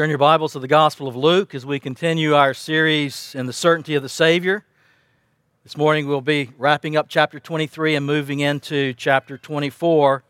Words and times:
Turn 0.00 0.08
your 0.08 0.16
Bibles 0.16 0.54
to 0.54 0.58
the 0.58 0.66
Gospel 0.66 1.08
of 1.08 1.14
Luke 1.14 1.54
as 1.54 1.66
we 1.66 1.78
continue 1.78 2.34
our 2.34 2.54
series 2.54 3.34
in 3.34 3.44
the 3.44 3.52
certainty 3.52 3.96
of 3.96 4.02
the 4.02 4.08
Savior. 4.08 4.64
This 5.62 5.76
morning 5.76 6.08
we'll 6.08 6.22
be 6.22 6.48
wrapping 6.56 6.96
up 6.96 7.10
chapter 7.10 7.38
23 7.38 7.96
and 7.96 8.06
moving 8.06 8.40
into 8.40 8.94
chapter 8.94 9.36
24. 9.36 10.24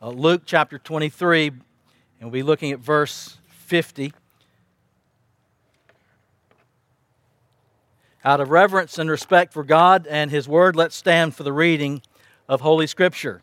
Uh, 0.00 0.10
Luke 0.10 0.42
chapter 0.46 0.78
23, 0.78 1.48
and 1.48 1.60
we'll 2.20 2.30
be 2.30 2.44
looking 2.44 2.70
at 2.70 2.78
verse 2.78 3.38
50. 3.48 4.12
Out 8.24 8.40
of 8.40 8.50
reverence 8.50 8.96
and 8.96 9.10
respect 9.10 9.52
for 9.52 9.64
God 9.64 10.06
and 10.06 10.30
His 10.30 10.46
Word, 10.46 10.76
let's 10.76 10.94
stand 10.94 11.34
for 11.34 11.42
the 11.42 11.52
reading 11.52 12.00
of 12.48 12.60
Holy 12.60 12.86
Scripture. 12.86 13.42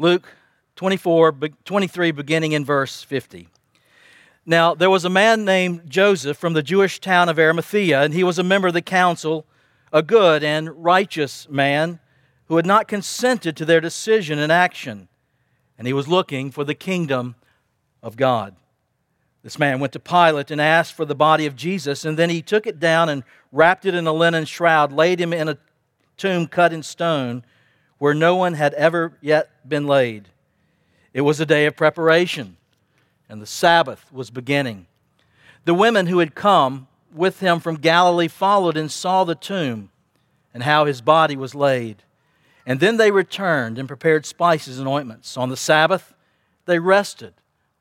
Luke 0.00 0.34
24, 0.76 1.32
23, 1.66 2.10
beginning 2.12 2.52
in 2.52 2.64
verse 2.64 3.02
50. 3.02 3.48
Now, 4.46 4.74
there 4.74 4.88
was 4.88 5.04
a 5.04 5.10
man 5.10 5.44
named 5.44 5.90
Joseph 5.90 6.38
from 6.38 6.54
the 6.54 6.62
Jewish 6.62 7.00
town 7.00 7.28
of 7.28 7.38
Arimathea, 7.38 8.00
and 8.00 8.14
he 8.14 8.24
was 8.24 8.38
a 8.38 8.42
member 8.42 8.68
of 8.68 8.72
the 8.72 8.80
council, 8.80 9.44
a 9.92 10.02
good 10.02 10.42
and 10.42 10.82
righteous 10.82 11.50
man 11.50 12.00
who 12.46 12.56
had 12.56 12.64
not 12.64 12.88
consented 12.88 13.58
to 13.58 13.66
their 13.66 13.82
decision 13.82 14.38
and 14.38 14.50
action, 14.50 15.08
and 15.76 15.86
he 15.86 15.92
was 15.92 16.08
looking 16.08 16.50
for 16.50 16.64
the 16.64 16.74
kingdom 16.74 17.34
of 18.02 18.16
God. 18.16 18.56
This 19.42 19.58
man 19.58 19.80
went 19.80 19.92
to 19.92 20.00
Pilate 20.00 20.50
and 20.50 20.62
asked 20.62 20.94
for 20.94 21.04
the 21.04 21.14
body 21.14 21.44
of 21.44 21.56
Jesus, 21.56 22.06
and 22.06 22.18
then 22.18 22.30
he 22.30 22.40
took 22.40 22.66
it 22.66 22.80
down 22.80 23.10
and 23.10 23.22
wrapped 23.52 23.84
it 23.84 23.94
in 23.94 24.06
a 24.06 24.14
linen 24.14 24.46
shroud, 24.46 24.92
laid 24.92 25.20
him 25.20 25.34
in 25.34 25.50
a 25.50 25.58
tomb 26.16 26.46
cut 26.46 26.72
in 26.72 26.82
stone 26.82 27.44
where 28.00 28.14
no 28.14 28.34
one 28.34 28.54
had 28.54 28.72
ever 28.74 29.12
yet 29.20 29.68
been 29.68 29.86
laid. 29.86 30.26
It 31.12 31.20
was 31.20 31.38
a 31.38 31.44
day 31.44 31.66
of 31.66 31.76
preparation, 31.76 32.56
and 33.28 33.42
the 33.42 33.46
Sabbath 33.46 34.10
was 34.10 34.30
beginning. 34.30 34.86
The 35.66 35.74
women 35.74 36.06
who 36.06 36.20
had 36.20 36.34
come 36.34 36.88
with 37.14 37.40
him 37.40 37.60
from 37.60 37.76
Galilee 37.76 38.26
followed 38.26 38.78
and 38.78 38.90
saw 38.90 39.24
the 39.24 39.34
tomb 39.34 39.90
and 40.54 40.62
how 40.62 40.86
his 40.86 41.02
body 41.02 41.36
was 41.36 41.54
laid. 41.54 42.02
And 42.64 42.80
then 42.80 42.96
they 42.96 43.10
returned 43.10 43.76
and 43.76 43.86
prepared 43.86 44.24
spices 44.24 44.78
and 44.78 44.88
ointments. 44.88 45.36
On 45.36 45.50
the 45.50 45.56
Sabbath, 45.56 46.14
they 46.64 46.78
rested 46.78 47.34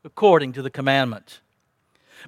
according 0.03 0.51
to 0.51 0.61
the 0.61 0.69
commandment. 0.69 1.39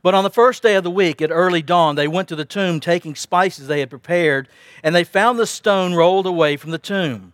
But 0.02 0.14
on 0.14 0.24
the 0.24 0.30
first 0.30 0.64
day 0.64 0.76
of 0.76 0.86
the 0.86 0.90
week, 0.90 1.22
at 1.22 1.30
early 1.30 1.62
dawn, 1.62 1.96
they 1.96 2.08
went 2.08 2.30
to 2.30 2.38
the 2.38 2.46
tomb 2.46 2.80
taking 2.80 3.16
spices 3.16 3.68
they 3.68 3.82
had 3.82 3.90
prepared, 3.90 4.48
and 4.82 4.96
they 4.96 5.04
found 5.04 5.38
the 5.38 5.46
stone 5.46 5.94
rolled 5.94 6.26
away 6.26 6.56
from 6.56 6.72
the 6.72 6.78
tomb. 6.78 7.34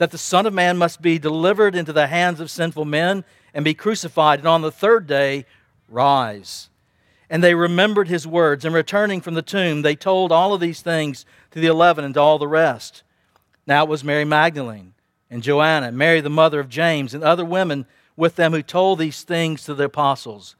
that 0.00 0.10
the 0.12 0.16
Son 0.16 0.46
of 0.46 0.54
Man 0.54 0.78
must 0.78 1.02
be 1.02 1.18
delivered 1.18 1.76
into 1.76 1.92
the 1.92 2.06
hands 2.06 2.40
of 2.40 2.50
sinful 2.50 2.86
men 2.86 3.22
and 3.52 3.66
be 3.66 3.74
crucified, 3.74 4.38
and 4.38 4.48
on 4.48 4.62
the 4.62 4.72
third 4.72 5.06
day 5.06 5.44
rise. 5.90 6.70
And 7.28 7.44
they 7.44 7.54
remembered 7.54 8.08
his 8.08 8.26
words, 8.26 8.64
and 8.64 8.74
returning 8.74 9.20
from 9.20 9.34
the 9.34 9.42
tomb, 9.42 9.82
they 9.82 9.94
told 9.94 10.32
all 10.32 10.54
of 10.54 10.60
these 10.62 10.80
things 10.80 11.26
to 11.50 11.60
the 11.60 11.66
eleven 11.66 12.02
and 12.02 12.14
to 12.14 12.20
all 12.20 12.38
the 12.38 12.48
rest. 12.48 13.02
Now 13.66 13.84
it 13.84 13.90
was 13.90 14.02
Mary 14.02 14.24
Magdalene 14.24 14.94
and 15.28 15.42
Joanna, 15.42 15.88
and 15.88 15.98
Mary 15.98 16.22
the 16.22 16.30
mother 16.30 16.60
of 16.60 16.70
James, 16.70 17.12
and 17.12 17.22
other 17.22 17.44
women 17.44 17.84
with 18.16 18.36
them 18.36 18.52
who 18.52 18.62
told 18.62 18.98
these 18.98 19.22
things 19.22 19.64
to 19.64 19.74
the 19.74 19.84
apostles. 19.84 20.56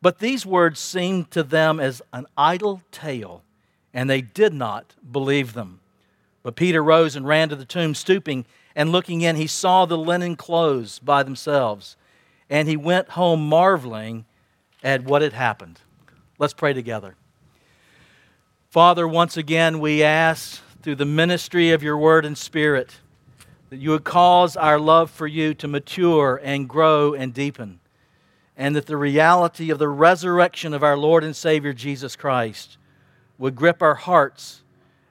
But 0.00 0.20
these 0.20 0.46
words 0.46 0.78
seemed 0.78 1.32
to 1.32 1.42
them 1.42 1.80
as 1.80 2.00
an 2.12 2.28
idle 2.36 2.82
tale, 2.92 3.42
and 3.92 4.08
they 4.08 4.20
did 4.20 4.54
not 4.54 4.94
believe 5.10 5.54
them. 5.54 5.80
But 6.44 6.54
Peter 6.54 6.80
rose 6.80 7.16
and 7.16 7.26
ran 7.26 7.48
to 7.48 7.56
the 7.56 7.64
tomb, 7.64 7.96
stooping 7.96 8.46
and 8.78 8.92
looking 8.92 9.22
in, 9.22 9.34
he 9.34 9.48
saw 9.48 9.86
the 9.86 9.98
linen 9.98 10.36
clothes 10.36 11.00
by 11.00 11.24
themselves 11.24 11.96
and 12.48 12.68
he 12.68 12.76
went 12.76 13.08
home 13.10 13.48
marveling 13.48 14.24
at 14.84 15.02
what 15.02 15.20
had 15.20 15.32
happened. 15.32 15.80
Let's 16.38 16.54
pray 16.54 16.72
together. 16.72 17.16
Father, 18.70 19.08
once 19.08 19.36
again, 19.36 19.80
we 19.80 20.04
ask 20.04 20.62
through 20.80 20.94
the 20.94 21.04
ministry 21.04 21.72
of 21.72 21.82
your 21.82 21.98
word 21.98 22.24
and 22.24 22.38
spirit 22.38 22.98
that 23.70 23.78
you 23.78 23.90
would 23.90 24.04
cause 24.04 24.56
our 24.56 24.78
love 24.78 25.10
for 25.10 25.26
you 25.26 25.54
to 25.54 25.66
mature 25.66 26.40
and 26.44 26.68
grow 26.68 27.14
and 27.14 27.34
deepen, 27.34 27.80
and 28.56 28.76
that 28.76 28.86
the 28.86 28.96
reality 28.96 29.70
of 29.70 29.80
the 29.80 29.88
resurrection 29.88 30.72
of 30.72 30.84
our 30.84 30.96
Lord 30.96 31.24
and 31.24 31.34
Savior 31.34 31.72
Jesus 31.72 32.14
Christ 32.14 32.78
would 33.38 33.56
grip 33.56 33.82
our 33.82 33.96
hearts 33.96 34.62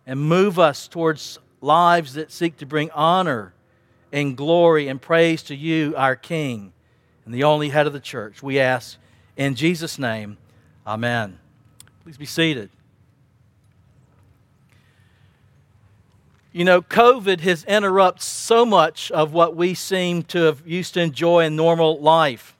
and 0.05 0.21
move 0.21 0.57
us 0.57 0.87
towards 0.87 1.37
lives 1.59 2.13
that 2.13 2.31
seek 2.31 2.55
to 2.57 2.65
bring 2.65 2.89
honor 2.91 3.53
and 4.11 4.35
glory 4.37 4.87
and 4.87 5.01
praise 5.01 5.43
to 5.43 5.55
you, 5.55 5.93
our 5.97 6.15
King 6.15 6.73
and 7.25 7.33
the 7.33 7.43
only 7.43 7.69
head 7.69 7.87
of 7.87 7.93
the 7.93 7.99
church. 7.99 8.41
We 8.41 8.59
ask 8.59 8.97
in 9.35 9.55
Jesus' 9.55 9.99
name, 9.99 10.37
Amen. 10.85 11.39
Please 12.03 12.17
be 12.17 12.25
seated. 12.25 12.69
You 16.53 16.63
know, 16.63 16.81
COVID 16.81 17.41
has 17.41 17.65
interrupted 17.65 18.23
so 18.23 18.65
much 18.65 19.11
of 19.11 19.33
what 19.33 19.55
we 19.55 19.73
seem 19.73 20.23
to 20.23 20.43
have 20.43 20.65
used 20.65 20.93
to 20.93 21.01
enjoy 21.01 21.43
in 21.43 21.57
normal 21.57 21.99
life. 21.99 22.55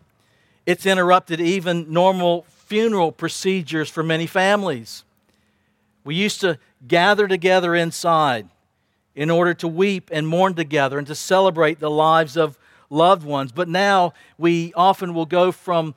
It's 0.65 0.85
interrupted 0.85 1.39
even 1.39 1.91
normal 1.91 2.45
funeral 2.49 3.13
procedures 3.13 3.89
for 3.89 4.03
many 4.03 4.27
families. 4.27 5.05
We 6.03 6.15
used 6.15 6.41
to 6.41 6.59
gather 6.85 7.27
together 7.27 7.73
inside 7.73 8.49
in 9.17 9.31
order 9.31 9.51
to 9.55 9.67
weep 9.67 10.11
and 10.13 10.27
mourn 10.27 10.53
together 10.53 10.99
and 10.99 11.07
to 11.07 11.15
celebrate 11.15 11.79
the 11.79 11.89
lives 11.89 12.37
of 12.37 12.57
loved 12.89 13.25
ones. 13.25 13.51
But 13.51 13.67
now 13.67 14.13
we 14.37 14.71
often 14.75 15.15
will 15.15 15.25
go 15.25 15.51
from 15.51 15.95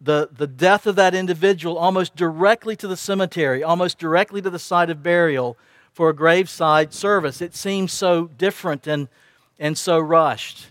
the, 0.00 0.28
the 0.32 0.48
death 0.48 0.84
of 0.84 0.96
that 0.96 1.14
individual 1.14 1.78
almost 1.78 2.16
directly 2.16 2.74
to 2.76 2.88
the 2.88 2.96
cemetery, 2.96 3.62
almost 3.62 3.96
directly 3.98 4.42
to 4.42 4.50
the 4.50 4.58
site 4.58 4.90
of 4.90 5.04
burial 5.04 5.56
for 5.92 6.10
a 6.10 6.14
graveside 6.14 6.92
service. 6.92 7.40
It 7.40 7.54
seems 7.54 7.92
so 7.92 8.26
different 8.26 8.88
and, 8.88 9.06
and 9.60 9.78
so 9.78 10.00
rushed. 10.00 10.66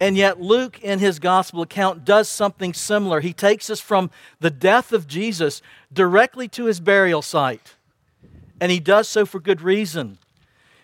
And 0.00 0.16
yet, 0.16 0.40
Luke, 0.40 0.80
in 0.82 1.00
his 1.00 1.18
gospel 1.18 1.60
account, 1.60 2.06
does 2.06 2.30
something 2.30 2.72
similar. 2.72 3.20
He 3.20 3.34
takes 3.34 3.68
us 3.68 3.80
from 3.80 4.10
the 4.40 4.50
death 4.50 4.92
of 4.92 5.06
Jesus 5.06 5.60
directly 5.92 6.48
to 6.48 6.64
his 6.64 6.80
burial 6.80 7.20
site. 7.20 7.74
And 8.58 8.72
he 8.72 8.80
does 8.80 9.06
so 9.06 9.26
for 9.26 9.38
good 9.38 9.60
reason. 9.60 10.18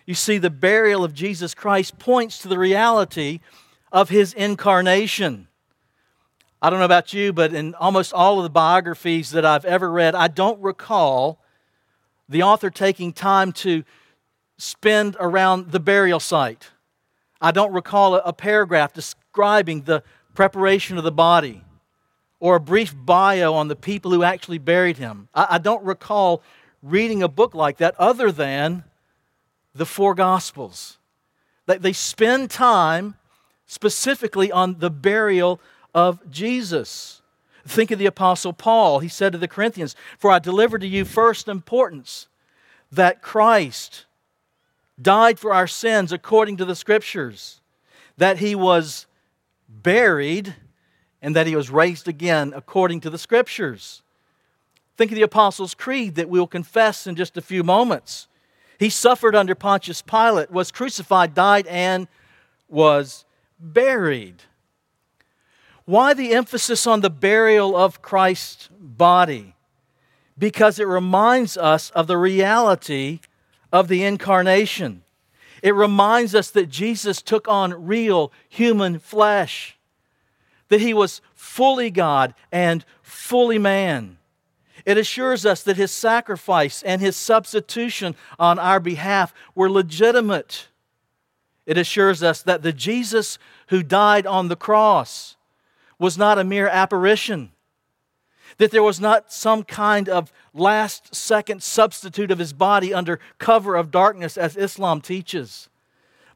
You 0.05 0.13
see, 0.13 0.37
the 0.37 0.49
burial 0.49 1.03
of 1.03 1.13
Jesus 1.13 1.53
Christ 1.53 1.97
points 1.97 2.37
to 2.39 2.47
the 2.47 2.59
reality 2.59 3.39
of 3.91 4.09
his 4.09 4.33
incarnation. 4.33 5.47
I 6.61 6.69
don't 6.69 6.79
know 6.79 6.85
about 6.85 7.13
you, 7.13 7.33
but 7.33 7.53
in 7.53 7.73
almost 7.75 8.13
all 8.13 8.37
of 8.37 8.43
the 8.43 8.49
biographies 8.49 9.31
that 9.31 9.45
I've 9.45 9.65
ever 9.65 9.91
read, 9.91 10.15
I 10.15 10.27
don't 10.27 10.61
recall 10.61 11.39
the 12.29 12.43
author 12.43 12.69
taking 12.69 13.13
time 13.13 13.51
to 13.51 13.83
spend 14.57 15.15
around 15.19 15.71
the 15.71 15.79
burial 15.79 16.19
site. 16.19 16.69
I 17.41 17.51
don't 17.51 17.73
recall 17.73 18.15
a, 18.15 18.33
paragraph 18.33 18.93
describing 18.93 19.81
the 19.81 20.01
preparation 20.33 20.97
of 20.97 21.03
the 21.03 21.11
body 21.11 21.63
or 22.39 22.55
a 22.55 22.59
brief 22.59 22.95
bio 22.95 23.53
on 23.53 23.67
the 23.67 23.75
people 23.75 24.11
who 24.11 24.23
actually 24.23 24.57
buried 24.57 24.97
him. 24.97 25.27
I, 25.33 25.57
don't 25.57 25.83
recall 25.83 26.41
reading 26.81 27.21
a 27.21 27.27
book 27.27 27.53
like 27.53 27.77
that 27.77 27.95
other 27.99 28.31
than 28.31 28.83
the 29.75 29.85
four 29.85 30.15
Gospels. 30.15 30.97
They, 31.67 31.77
they 31.77 31.93
spend 31.93 32.49
time 32.49 33.15
specifically 33.67 34.51
on 34.51 34.79
the 34.79 34.89
burial 34.89 35.59
of 35.93 36.29
Jesus. 36.31 37.21
Think 37.67 37.91
of 37.91 37.99
the 37.99 38.05
Apostle 38.05 38.53
Paul. 38.53 38.99
He 38.99 39.09
said 39.09 39.31
to 39.33 39.37
the 39.37 39.47
Corinthians, 39.47 39.95
For 40.17 40.31
I 40.31 40.39
delivered 40.39 40.81
to 40.81 40.87
you 40.87 41.03
first 41.03 41.47
importance 41.47 42.27
that 42.91 43.21
Christ 43.21 44.05
died 45.01 45.39
for 45.39 45.53
our 45.53 45.67
sins 45.67 46.11
according 46.11 46.57
to 46.57 46.65
the 46.65 46.75
Scriptures, 46.75 47.59
that 48.17 48.37
he 48.37 48.55
was 48.55 49.07
buried, 49.67 50.55
and 51.21 51.35
that 51.35 51.47
he 51.47 51.55
was 51.55 51.69
raised 51.69 52.07
again 52.07 52.53
according 52.55 53.01
to 53.01 53.09
the 53.09 53.17
Scriptures. 53.17 54.03
Think 54.95 55.11
of 55.11 55.15
the 55.15 55.23
Apostles' 55.23 55.73
Creed 55.73 56.15
that 56.15 56.29
we'll 56.29 56.47
confess 56.47 57.07
in 57.07 57.15
just 57.15 57.35
a 57.35 57.41
few 57.41 57.63
moments. 57.63 58.27
He 58.79 58.89
suffered 58.89 59.35
under 59.35 59.55
Pontius 59.55 60.01
Pilate, 60.01 60.51
was 60.51 60.71
crucified, 60.71 61.33
died, 61.33 61.67
and 61.67 62.07
was 62.67 63.25
buried. 63.59 64.43
Why 65.85 66.13
the 66.13 66.33
emphasis 66.33 66.87
on 66.87 67.01
the 67.01 67.09
burial 67.09 67.77
of 67.77 68.01
Christ's 68.01 68.69
body 68.79 69.55
because 70.37 70.79
it 70.79 70.87
reminds 70.87 71.57
us 71.57 71.89
of 71.91 72.07
the 72.07 72.17
reality 72.17 73.19
of 73.71 73.87
the 73.87 74.03
incarnation. 74.03 75.03
It 75.61 75.73
reminds 75.73 76.35
us 76.35 76.51
that 76.51 76.69
Jesus 76.69 77.21
took 77.21 77.47
on 77.47 77.85
real 77.85 78.31
human 78.49 78.99
flesh, 78.99 79.77
that 80.69 80.81
he 80.81 80.93
was 80.93 81.21
fully 81.33 81.89
God 81.89 82.33
and 82.51 82.85
fully 83.01 83.57
man. 83.57 84.17
It 84.85 84.97
assures 84.97 85.45
us 85.45 85.63
that 85.63 85.77
his 85.77 85.91
sacrifice 85.91 86.83
and 86.83 87.01
his 87.01 87.15
substitution 87.15 88.15
on 88.37 88.59
our 88.59 88.79
behalf 88.79 89.33
were 89.55 89.69
legitimate. 89.69 90.67
It 91.65 91.77
assures 91.77 92.21
us 92.21 92.43
that 92.43 92.61
the 92.61 92.71
Jesus 92.71 93.39
who 93.69 93.81
died 93.81 94.27
on 94.27 94.47
the 94.47 94.55
cross 94.55 95.37
was 95.97 96.17
not 96.17 96.37
a 96.37 96.43
mere 96.43 96.67
apparition, 96.67 97.51
that 98.57 98.69
there 98.69 98.83
was 98.83 98.99
not 98.99 99.33
some 99.33 99.63
kind 99.63 100.07
of 100.07 100.31
last 100.53 101.15
second 101.15 101.63
substitute 101.63 102.29
of 102.29 102.37
his 102.37 102.53
body 102.53 102.93
under 102.93 103.19
cover 103.39 103.75
of 103.75 103.89
darkness, 103.89 104.37
as 104.37 104.55
Islam 104.55 105.01
teaches, 105.01 105.67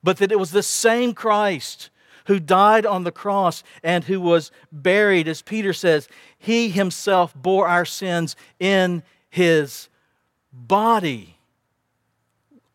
but 0.01 0.18
that 0.18 0.31
it 0.31 0.40
was 0.40 0.51
the 0.51 0.63
same 0.63 1.13
Christ 1.13 1.92
who 2.30 2.40
died 2.40 2.86
on 2.86 3.04
the 3.04 3.12
cross 3.12 3.64
and 3.81 4.04
who 4.04 4.22
was 4.22 4.52
buried. 4.72 5.28
As 5.28 5.42
Peter 5.42 5.74
says, 5.74 6.08
he 6.38 6.70
himself 6.70 7.34
bore 7.34 7.68
our 7.68 7.86
sins 7.86 8.36
in 8.60 9.02
his 9.31 9.90
body 10.54 11.38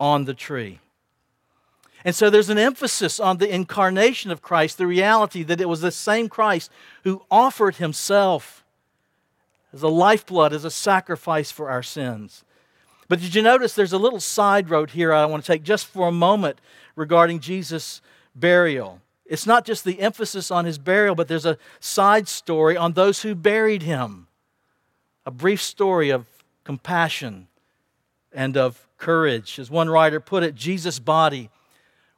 on 0.00 0.24
the 0.24 0.34
tree. 0.34 0.80
And 2.04 2.16
so 2.16 2.30
there's 2.30 2.50
an 2.50 2.58
emphasis 2.58 3.20
on 3.20 3.36
the 3.36 3.48
incarnation 3.48 4.32
of 4.32 4.42
Christ, 4.42 4.76
the 4.76 4.88
reality 4.88 5.44
that 5.44 5.60
it 5.60 5.68
was 5.68 5.80
the 5.80 5.92
same 5.92 6.28
Christ 6.28 6.68
who 7.04 7.22
offered 7.30 7.76
himself 7.76 8.64
as 9.72 9.84
a 9.84 9.88
lifeblood, 9.88 10.52
as 10.52 10.64
a 10.64 10.70
sacrifice 10.70 11.52
for 11.52 11.70
our 11.70 11.82
sins. 11.82 12.42
But 13.06 13.20
did 13.20 13.36
you 13.36 13.42
notice 13.42 13.74
there's 13.74 13.92
a 13.92 13.98
little 13.98 14.18
side 14.18 14.68
road 14.68 14.90
here 14.90 15.12
I 15.12 15.26
want 15.26 15.44
to 15.44 15.52
take 15.52 15.62
just 15.62 15.86
for 15.86 16.08
a 16.08 16.12
moment 16.12 16.60
regarding 16.96 17.38
Jesus' 17.38 18.02
burial? 18.34 19.00
It's 19.26 19.46
not 19.46 19.64
just 19.64 19.84
the 19.84 20.00
emphasis 20.00 20.50
on 20.50 20.64
his 20.64 20.78
burial, 20.78 21.14
but 21.14 21.28
there's 21.28 21.46
a 21.46 21.58
side 21.80 22.28
story 22.28 22.76
on 22.76 22.92
those 22.92 23.22
who 23.22 23.34
buried 23.34 23.82
him. 23.82 24.28
A 25.24 25.30
brief 25.30 25.62
story 25.62 26.10
of 26.10 26.26
compassion 26.64 27.48
and 28.32 28.56
of 28.56 28.86
courage. 28.98 29.58
As 29.58 29.70
one 29.70 29.88
writer 29.88 30.20
put 30.20 30.42
it, 30.42 30.54
Jesus' 30.54 30.98
body 30.98 31.50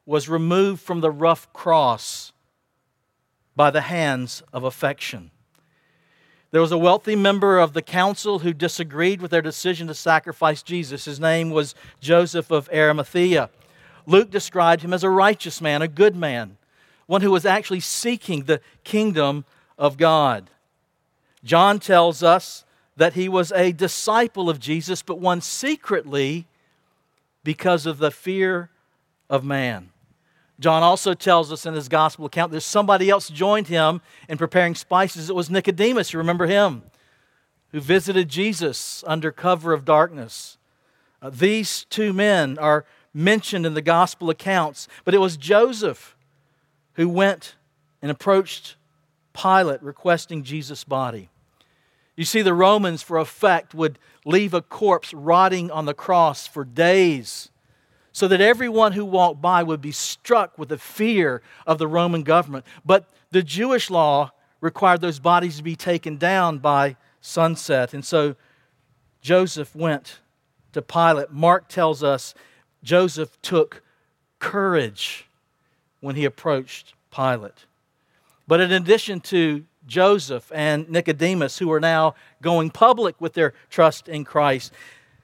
was 0.05 0.27
removed 0.27 0.81
from 0.81 1.01
the 1.01 1.11
rough 1.11 1.51
cross 1.53 2.33
by 3.55 3.71
the 3.71 3.81
hands 3.81 4.43
of 4.51 4.63
affection. 4.63 5.31
There 6.51 6.61
was 6.61 6.71
a 6.71 6.77
wealthy 6.77 7.15
member 7.15 7.59
of 7.59 7.73
the 7.73 7.81
council 7.81 8.39
who 8.39 8.53
disagreed 8.53 9.21
with 9.21 9.31
their 9.31 9.41
decision 9.41 9.87
to 9.87 9.93
sacrifice 9.93 10.63
Jesus. 10.63 11.05
His 11.05 11.19
name 11.19 11.49
was 11.49 11.75
Joseph 11.99 12.51
of 12.51 12.69
Arimathea. 12.73 13.49
Luke 14.05 14.31
described 14.31 14.81
him 14.81 14.93
as 14.93 15.03
a 15.03 15.09
righteous 15.09 15.59
man, 15.59 15.81
a 15.81 15.87
good 15.89 16.15
man, 16.15 16.57
one 17.07 17.21
who 17.21 17.31
was 17.31 17.45
actually 17.45 17.79
seeking 17.79 18.43
the 18.43 18.61
kingdom 18.83 19.45
of 19.77 19.97
God. 19.97 20.49
John 21.43 21.79
tells 21.79 22.21
us 22.21 22.65
that 22.97 23.13
he 23.13 23.29
was 23.29 23.51
a 23.53 23.71
disciple 23.71 24.49
of 24.49 24.59
Jesus, 24.59 25.01
but 25.01 25.19
one 25.19 25.41
secretly 25.41 26.45
because 27.43 27.85
of 27.85 27.97
the 27.97 28.11
fear 28.11 28.69
of 29.29 29.43
man. 29.43 29.89
John 30.59 30.83
also 30.83 31.13
tells 31.13 31.51
us 31.51 31.65
in 31.65 31.75
his 31.75 31.87
gospel 31.87 32.25
account 32.25 32.51
that 32.51 32.61
somebody 32.61 33.09
else 33.09 33.29
joined 33.29 33.67
him 33.67 34.01
in 34.27 34.37
preparing 34.37 34.75
spices. 34.75 35.29
It 35.29 35.35
was 35.35 35.49
Nicodemus, 35.49 36.11
you 36.11 36.19
remember 36.19 36.47
him, 36.47 36.83
who 37.71 37.79
visited 37.79 38.27
Jesus 38.27 39.03
under 39.05 39.31
cover 39.31 39.71
of 39.71 39.85
darkness. 39.85 40.57
Uh, 41.21 41.29
these 41.29 41.85
two 41.85 42.11
men 42.11 42.57
are 42.57 42.85
mentioned 43.13 43.65
in 43.65 43.75
the 43.75 43.81
gospel 43.81 44.29
accounts, 44.31 44.87
but 45.05 45.13
it 45.13 45.19
was 45.19 45.37
Joseph 45.37 46.16
who 46.97 47.07
went 47.07 47.55
and 48.01 48.11
approached 48.11 48.75
Pilate 49.33 49.81
requesting 49.81 50.43
Jesus' 50.43 50.83
body. 50.83 51.29
You 52.15 52.25
see, 52.25 52.41
the 52.41 52.55
Romans, 52.55 53.03
for 53.03 53.17
effect, 53.17 53.75
would 53.75 53.99
leave 54.25 54.53
a 54.53 54.61
corpse 54.61 55.13
rotting 55.13 55.69
on 55.69 55.85
the 55.85 55.93
cross 55.93 56.47
for 56.47 56.65
days 56.65 57.49
so 58.11 58.27
that 58.27 58.41
everyone 58.41 58.93
who 58.93 59.05
walked 59.05 59.39
by 59.39 59.61
would 59.61 59.79
be 59.79 59.91
struck 59.91 60.57
with 60.57 60.69
the 60.69 60.77
fear 60.79 61.43
of 61.67 61.77
the 61.77 61.87
Roman 61.87 62.23
government. 62.23 62.65
But 62.83 63.07
the 63.29 63.43
Jewish 63.43 63.91
law 63.91 64.31
required 64.59 65.01
those 65.01 65.19
bodies 65.19 65.57
to 65.57 65.63
be 65.63 65.75
taken 65.75 66.17
down 66.17 66.57
by 66.57 66.97
sunset. 67.21 67.93
And 67.93 68.03
so 68.03 68.35
Joseph 69.21 69.75
went 69.75 70.19
to 70.73 70.81
Pilate. 70.81 71.31
Mark 71.31 71.67
tells 71.67 72.01
us 72.01 72.33
Joseph 72.81 73.39
took 73.43 73.83
courage 74.39 75.26
when 75.99 76.15
he 76.15 76.25
approached 76.25 76.93
Pilate. 77.11 77.65
But 78.47 78.61
in 78.61 78.71
addition 78.71 79.19
to 79.21 79.65
Joseph 79.85 80.51
and 80.53 80.89
Nicodemus, 80.89 81.59
who 81.59 81.71
are 81.71 81.79
now 81.79 82.15
going 82.41 82.69
public 82.69 83.19
with 83.19 83.33
their 83.33 83.53
trust 83.69 84.07
in 84.07 84.23
Christ, 84.23 84.73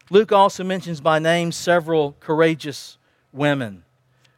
Luke 0.10 0.32
also 0.32 0.64
mentions 0.64 1.02
by 1.02 1.20
name 1.20 1.52
several 1.52 2.16
courageous 2.20 2.98
women. 3.32 3.84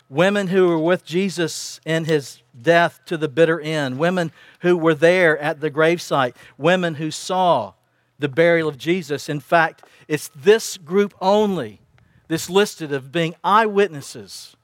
Women 0.10 0.48
who 0.48 0.68
were 0.68 0.80
with 0.80 1.04
Jesus 1.04 1.80
in 1.86 2.06
his 2.06 2.42
death 2.60 3.00
to 3.06 3.18
the 3.18 3.28
bitter 3.28 3.60
end. 3.60 3.98
Women 3.98 4.32
who 4.60 4.78
were 4.78 4.94
there 4.94 5.38
at 5.40 5.62
the 5.62 5.72
gravesite. 5.72 6.36
Women 6.58 6.96
who 6.96 7.10
saw 7.10 7.74
the 8.20 8.30
burial 8.30 8.70
of 8.70 8.78
Jesus. 8.78 9.28
In 9.30 9.40
fact, 9.40 9.84
it's 10.08 10.30
this 10.36 10.78
group 10.78 11.14
only, 11.20 11.82
this 12.28 12.50
listed 12.50 12.94
of 12.94 13.12
being 13.12 13.36
eyewitnesses 13.44 14.56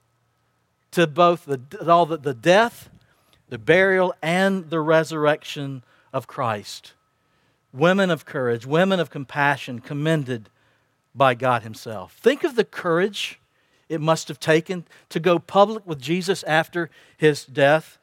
to 0.92 1.08
both 1.08 1.46
the, 1.46 1.60
all 1.88 2.06
the, 2.06 2.18
the 2.18 2.34
death, 2.34 2.90
the 3.50 3.58
burial, 3.58 4.14
and 4.22 4.70
the 4.70 4.80
resurrection 4.80 5.84
of 6.14 6.28
Christ. 6.28 6.94
Women 7.74 8.10
of 8.10 8.26
courage, 8.26 8.66
women 8.66 9.00
of 9.00 9.10
compassion, 9.10 9.80
commended 9.80 10.50
by 11.16 11.34
God 11.34 11.64
Himself. 11.64 12.14
Think 12.14 12.44
of 12.44 12.56
the 12.56 12.66
courage 12.66 13.40
it 13.90 14.00
must 14.02 14.30
have 14.30 14.40
taken 14.40 14.86
to 15.10 15.20
go 15.20 15.38
public 15.40 15.86
with 15.86 16.00
Jesus 16.00 16.44
after 16.44 16.90
His 17.18 17.46
death. 17.46 17.98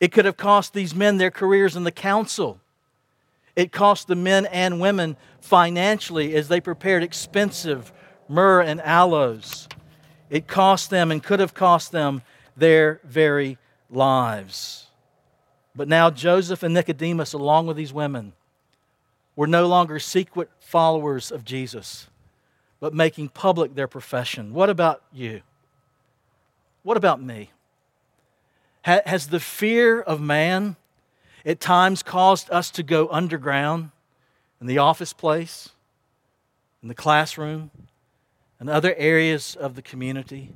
It 0.00 0.12
could 0.12 0.24
have 0.24 0.36
cost 0.36 0.72
these 0.72 0.94
men 0.94 1.18
their 1.18 1.30
careers 1.30 1.76
in 1.76 1.84
the 1.84 1.92
council. 1.92 2.60
It 3.56 3.72
cost 3.72 4.06
the 4.06 4.14
men 4.14 4.46
and 4.46 4.80
women 4.80 5.16
financially 5.40 6.34
as 6.34 6.48
they 6.48 6.60
prepared 6.60 7.02
expensive 7.02 7.92
myrrh 8.28 8.60
and 8.60 8.80
aloes. 8.80 9.68
It 10.30 10.46
cost 10.46 10.90
them 10.90 11.10
and 11.10 11.22
could 11.22 11.40
have 11.40 11.54
cost 11.54 11.92
them 11.92 12.22
their 12.56 13.00
very 13.04 13.58
lives. 13.90 14.86
But 15.74 15.88
now 15.88 16.10
Joseph 16.10 16.62
and 16.62 16.74
Nicodemus, 16.74 17.32
along 17.32 17.66
with 17.66 17.76
these 17.76 17.92
women, 17.92 18.32
were 19.36 19.46
no 19.46 19.66
longer 19.66 19.98
secret 19.98 20.50
followers 20.58 21.30
of 21.30 21.44
Jesus 21.44 22.08
but 22.80 22.94
making 22.94 23.28
public 23.28 23.74
their 23.74 23.88
profession. 23.88 24.54
What 24.54 24.70
about 24.70 25.02
you? 25.12 25.42
What 26.82 26.96
about 26.96 27.20
me? 27.20 27.50
Has 28.82 29.26
the 29.26 29.40
fear 29.40 30.00
of 30.00 30.20
man 30.20 30.76
at 31.44 31.60
times 31.60 32.02
caused 32.02 32.50
us 32.50 32.70
to 32.70 32.82
go 32.82 33.08
underground 33.08 33.90
in 34.60 34.66
the 34.66 34.78
office 34.78 35.12
place, 35.12 35.70
in 36.82 36.88
the 36.88 36.94
classroom, 36.94 37.70
and 38.58 38.68
other 38.68 38.94
areas 38.96 39.56
of 39.56 39.74
the 39.74 39.82
community? 39.82 40.54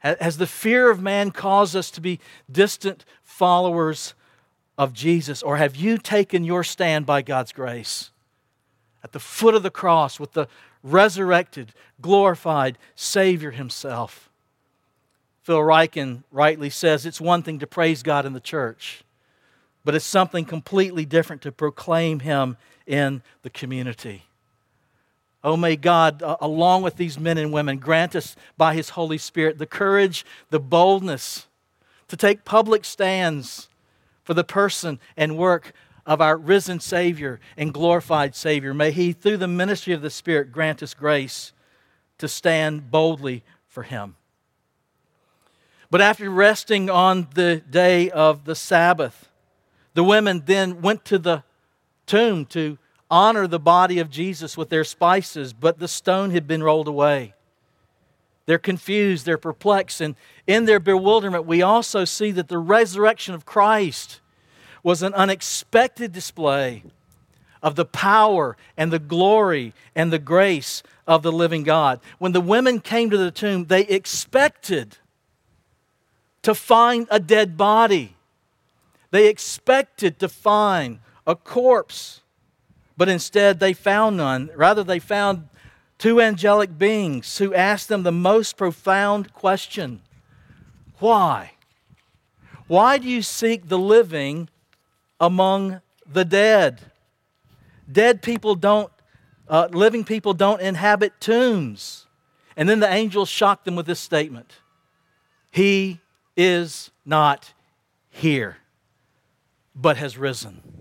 Has 0.00 0.38
the 0.38 0.46
fear 0.46 0.90
of 0.90 1.00
man 1.00 1.30
caused 1.30 1.74
us 1.74 1.90
to 1.92 2.00
be 2.00 2.20
distant 2.50 3.04
followers 3.24 4.14
of 4.78 4.92
Jesus? 4.92 5.42
Or 5.42 5.56
have 5.56 5.74
you 5.74 5.98
taken 5.98 6.44
your 6.44 6.62
stand 6.62 7.06
by 7.06 7.22
God's 7.22 7.52
grace 7.52 8.10
at 9.02 9.12
the 9.12 9.20
foot 9.20 9.54
of 9.54 9.62
the 9.62 9.70
cross 9.70 10.18
with 10.20 10.32
the 10.32 10.48
resurrected, 10.86 11.72
glorified 12.00 12.78
Savior 12.94 13.50
Himself. 13.50 14.30
Phil 15.42 15.58
Ryken 15.58 16.22
rightly 16.30 16.70
says 16.70 17.04
it's 17.04 17.20
one 17.20 17.42
thing 17.42 17.58
to 17.58 17.66
praise 17.66 18.02
God 18.02 18.24
in 18.24 18.32
the 18.32 18.40
church, 18.40 19.04
but 19.84 19.94
it's 19.94 20.04
something 20.04 20.44
completely 20.44 21.04
different 21.04 21.42
to 21.42 21.52
proclaim 21.52 22.20
Him 22.20 22.56
in 22.86 23.22
the 23.42 23.50
community. 23.50 24.25
Oh, 25.46 25.56
may 25.56 25.76
God, 25.76 26.24
uh, 26.24 26.36
along 26.40 26.82
with 26.82 26.96
these 26.96 27.20
men 27.20 27.38
and 27.38 27.52
women, 27.52 27.78
grant 27.78 28.16
us 28.16 28.34
by 28.58 28.74
His 28.74 28.88
Holy 28.90 29.16
Spirit 29.16 29.58
the 29.58 29.64
courage, 29.64 30.26
the 30.50 30.58
boldness 30.58 31.46
to 32.08 32.16
take 32.16 32.44
public 32.44 32.84
stands 32.84 33.68
for 34.24 34.34
the 34.34 34.42
person 34.42 34.98
and 35.16 35.38
work 35.38 35.72
of 36.04 36.20
our 36.20 36.36
risen 36.36 36.80
Savior 36.80 37.38
and 37.56 37.72
glorified 37.72 38.34
Savior. 38.34 38.74
May 38.74 38.90
He, 38.90 39.12
through 39.12 39.36
the 39.36 39.46
ministry 39.46 39.92
of 39.92 40.02
the 40.02 40.10
Spirit, 40.10 40.50
grant 40.50 40.82
us 40.82 40.94
grace 40.94 41.52
to 42.18 42.26
stand 42.26 42.90
boldly 42.90 43.44
for 43.68 43.84
Him. 43.84 44.16
But 45.92 46.00
after 46.00 46.28
resting 46.28 46.90
on 46.90 47.28
the 47.34 47.62
day 47.70 48.10
of 48.10 48.46
the 48.46 48.56
Sabbath, 48.56 49.28
the 49.94 50.02
women 50.02 50.42
then 50.46 50.82
went 50.82 51.04
to 51.04 51.20
the 51.20 51.44
tomb 52.04 52.46
to 52.46 52.78
honor 53.10 53.46
the 53.46 53.58
body 53.58 53.98
of 53.98 54.10
Jesus 54.10 54.56
with 54.56 54.68
their 54.68 54.84
spices, 54.84 55.52
but 55.52 55.78
the 55.78 55.88
stone 55.88 56.30
had 56.30 56.46
been 56.46 56.62
rolled 56.62 56.88
away. 56.88 57.34
They're 58.46 58.58
confused, 58.58 59.26
they're 59.26 59.38
perplexed, 59.38 60.00
and 60.00 60.14
in 60.46 60.66
their 60.66 60.80
bewilderment, 60.80 61.46
we 61.46 61.62
also 61.62 62.04
see 62.04 62.30
that 62.32 62.48
the 62.48 62.58
resurrection 62.58 63.34
of 63.34 63.44
Christ 63.44 64.20
was 64.82 65.02
an 65.02 65.14
unexpected 65.14 66.12
display 66.12 66.84
of 67.60 67.74
the 67.74 67.84
power 67.84 68.56
and 68.76 68.92
the 68.92 69.00
glory 69.00 69.74
and 69.96 70.12
the 70.12 70.18
grace 70.20 70.84
of 71.06 71.22
the 71.22 71.32
living 71.32 71.64
God. 71.64 71.98
When 72.18 72.30
the 72.30 72.40
women 72.40 72.80
came 72.80 73.10
to 73.10 73.16
the 73.16 73.32
tomb, 73.32 73.64
they 73.64 73.82
expected 73.82 74.98
to 76.42 76.54
find 76.54 77.08
a 77.10 77.18
dead 77.18 77.56
body. 77.56 78.14
They 79.10 79.26
expected 79.26 80.20
to 80.20 80.28
find 80.28 81.00
a 81.26 81.34
corpse, 81.34 82.20
but 82.96 83.08
instead 83.08 83.60
they 83.60 83.72
found 83.72 84.16
none. 84.16 84.50
Rather, 84.54 84.82
they 84.82 84.98
found 84.98 85.48
two 85.98 86.20
angelic 86.20 86.78
beings 86.78 87.38
who 87.38 87.54
asked 87.54 87.88
them 87.88 88.02
the 88.02 88.12
most 88.12 88.56
profound 88.56 89.32
question 89.32 90.00
Why? 90.98 91.52
Why 92.66 92.98
do 92.98 93.08
you 93.08 93.22
seek 93.22 93.68
the 93.68 93.78
living 93.78 94.48
among 95.20 95.80
the 96.04 96.24
dead? 96.24 96.80
Dead 97.90 98.22
people 98.22 98.56
don't, 98.56 98.90
uh, 99.48 99.68
living 99.70 100.04
people 100.04 100.34
don't 100.34 100.60
inhabit 100.60 101.20
tombs. 101.20 102.06
And 102.56 102.68
then 102.68 102.80
the 102.80 102.92
angels 102.92 103.28
shocked 103.28 103.66
them 103.66 103.76
with 103.76 103.86
this 103.86 104.00
statement 104.00 104.54
He 105.50 106.00
is 106.36 106.90
not 107.04 107.52
here, 108.10 108.58
but 109.74 109.96
has 109.98 110.18
risen. 110.18 110.75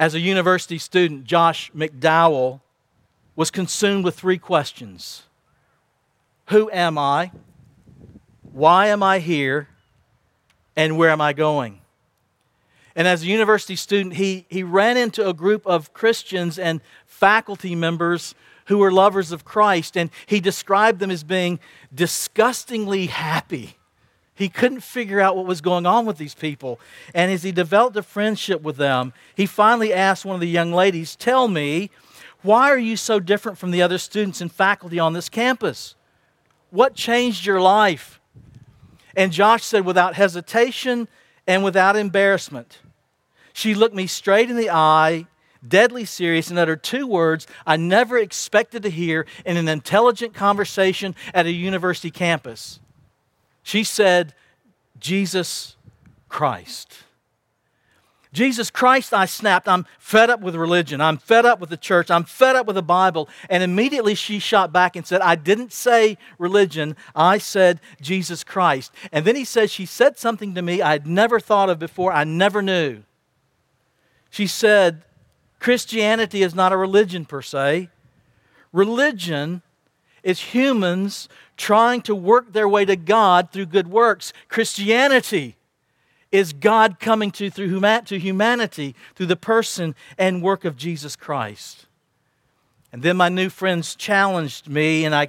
As 0.00 0.14
a 0.14 0.20
university 0.20 0.78
student, 0.78 1.24
Josh 1.24 1.70
McDowell 1.76 2.62
was 3.36 3.50
consumed 3.50 4.02
with 4.02 4.18
three 4.18 4.38
questions 4.38 5.24
Who 6.46 6.70
am 6.70 6.96
I? 6.96 7.32
Why 8.50 8.86
am 8.86 9.02
I 9.02 9.18
here? 9.18 9.68
And 10.74 10.96
where 10.96 11.10
am 11.10 11.20
I 11.20 11.34
going? 11.34 11.82
And 12.96 13.06
as 13.06 13.22
a 13.22 13.26
university 13.26 13.76
student, 13.76 14.14
he, 14.14 14.46
he 14.48 14.62
ran 14.62 14.96
into 14.96 15.28
a 15.28 15.34
group 15.34 15.66
of 15.66 15.92
Christians 15.92 16.58
and 16.58 16.80
faculty 17.04 17.74
members 17.74 18.34
who 18.66 18.78
were 18.78 18.90
lovers 18.90 19.32
of 19.32 19.44
Christ, 19.44 19.98
and 19.98 20.10
he 20.24 20.40
described 20.40 20.98
them 20.98 21.10
as 21.10 21.24
being 21.24 21.60
disgustingly 21.94 23.06
happy. 23.06 23.76
He 24.40 24.48
couldn't 24.48 24.80
figure 24.80 25.20
out 25.20 25.36
what 25.36 25.44
was 25.44 25.60
going 25.60 25.84
on 25.84 26.06
with 26.06 26.16
these 26.16 26.34
people. 26.34 26.80
And 27.14 27.30
as 27.30 27.42
he 27.42 27.52
developed 27.52 27.94
a 27.98 28.02
friendship 28.02 28.62
with 28.62 28.78
them, 28.78 29.12
he 29.34 29.44
finally 29.44 29.92
asked 29.92 30.24
one 30.24 30.34
of 30.34 30.40
the 30.40 30.48
young 30.48 30.72
ladies, 30.72 31.14
Tell 31.14 31.46
me, 31.46 31.90
why 32.40 32.70
are 32.70 32.78
you 32.78 32.96
so 32.96 33.20
different 33.20 33.58
from 33.58 33.70
the 33.70 33.82
other 33.82 33.98
students 33.98 34.40
and 34.40 34.50
faculty 34.50 34.98
on 34.98 35.12
this 35.12 35.28
campus? 35.28 35.94
What 36.70 36.94
changed 36.94 37.44
your 37.44 37.60
life? 37.60 38.18
And 39.14 39.30
Josh 39.30 39.62
said, 39.62 39.84
without 39.84 40.14
hesitation 40.14 41.06
and 41.46 41.62
without 41.62 41.94
embarrassment, 41.94 42.78
she 43.52 43.74
looked 43.74 43.94
me 43.94 44.06
straight 44.06 44.48
in 44.48 44.56
the 44.56 44.70
eye, 44.70 45.26
deadly 45.68 46.06
serious, 46.06 46.48
and 46.48 46.58
uttered 46.58 46.82
two 46.82 47.06
words 47.06 47.46
I 47.66 47.76
never 47.76 48.16
expected 48.16 48.84
to 48.84 48.90
hear 48.90 49.26
in 49.44 49.58
an 49.58 49.68
intelligent 49.68 50.32
conversation 50.32 51.14
at 51.34 51.44
a 51.44 51.52
university 51.52 52.10
campus. 52.10 52.80
She 53.62 53.84
said, 53.84 54.34
Jesus 54.98 55.76
Christ. 56.28 57.04
Jesus 58.32 58.70
Christ, 58.70 59.12
I 59.12 59.26
snapped. 59.26 59.66
I'm 59.66 59.86
fed 59.98 60.30
up 60.30 60.40
with 60.40 60.54
religion. 60.54 61.00
I'm 61.00 61.18
fed 61.18 61.44
up 61.44 61.58
with 61.58 61.68
the 61.68 61.76
church. 61.76 62.10
I'm 62.10 62.22
fed 62.22 62.54
up 62.54 62.66
with 62.66 62.76
the 62.76 62.82
Bible. 62.82 63.28
And 63.48 63.62
immediately 63.62 64.14
she 64.14 64.38
shot 64.38 64.72
back 64.72 64.94
and 64.94 65.04
said, 65.04 65.20
I 65.20 65.34
didn't 65.34 65.72
say 65.72 66.16
religion. 66.38 66.96
I 67.14 67.38
said 67.38 67.80
Jesus 68.00 68.44
Christ. 68.44 68.92
And 69.10 69.24
then 69.24 69.34
he 69.34 69.44
said, 69.44 69.68
She 69.68 69.84
said 69.84 70.16
something 70.16 70.54
to 70.54 70.62
me 70.62 70.80
I'd 70.80 71.08
never 71.08 71.40
thought 71.40 71.70
of 71.70 71.80
before. 71.80 72.12
I 72.12 72.22
never 72.22 72.62
knew. 72.62 73.02
She 74.30 74.46
said, 74.46 75.02
Christianity 75.58 76.42
is 76.42 76.54
not 76.54 76.72
a 76.72 76.76
religion 76.76 77.24
per 77.24 77.42
se. 77.42 77.90
Religion 78.72 79.62
is 80.22 80.40
humans 80.40 81.28
trying 81.56 82.00
to 82.02 82.14
work 82.14 82.52
their 82.52 82.68
way 82.68 82.84
to 82.84 82.96
God 82.96 83.50
through 83.50 83.66
good 83.66 83.88
works. 83.88 84.32
Christianity 84.48 85.56
is 86.32 86.52
God 86.52 86.98
coming 87.00 87.30
to 87.32 87.50
through 87.50 87.70
huma- 87.70 88.04
to 88.06 88.18
humanity 88.18 88.94
through 89.14 89.26
the 89.26 89.36
person 89.36 89.94
and 90.16 90.42
work 90.42 90.64
of 90.64 90.76
Jesus 90.76 91.16
Christ. 91.16 91.86
And 92.92 93.02
then 93.02 93.16
my 93.16 93.28
new 93.28 93.48
friends 93.48 93.94
challenged 93.94 94.68
me, 94.68 95.04
and 95.04 95.14
I 95.14 95.28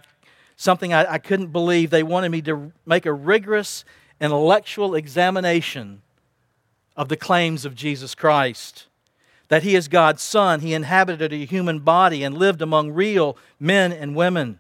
something 0.56 0.94
I, 0.94 1.14
I 1.14 1.18
couldn't 1.18 1.48
believe. 1.48 1.90
They 1.90 2.04
wanted 2.04 2.30
me 2.30 2.42
to 2.44 2.72
make 2.86 3.06
a 3.06 3.14
rigorous 3.14 3.84
intellectual 4.20 4.96
examination 4.96 6.02
of 6.96 7.10
the 7.10 7.18
claims 7.18 7.66
of 7.66 7.76
Jesus 7.76 8.14
Christ. 8.14 8.88
That 9.48 9.64
he 9.64 9.76
is 9.76 9.88
God's 9.88 10.22
Son, 10.22 10.62
he 10.62 10.74
inhabited 10.74 11.34
a 11.34 11.46
human 11.46 11.80
body 11.80 12.24
and 12.24 12.38
lived 12.38 12.62
among 12.62 12.92
real 12.92 13.38
men 13.60 13.92
and 13.92 14.16
women 14.16 14.60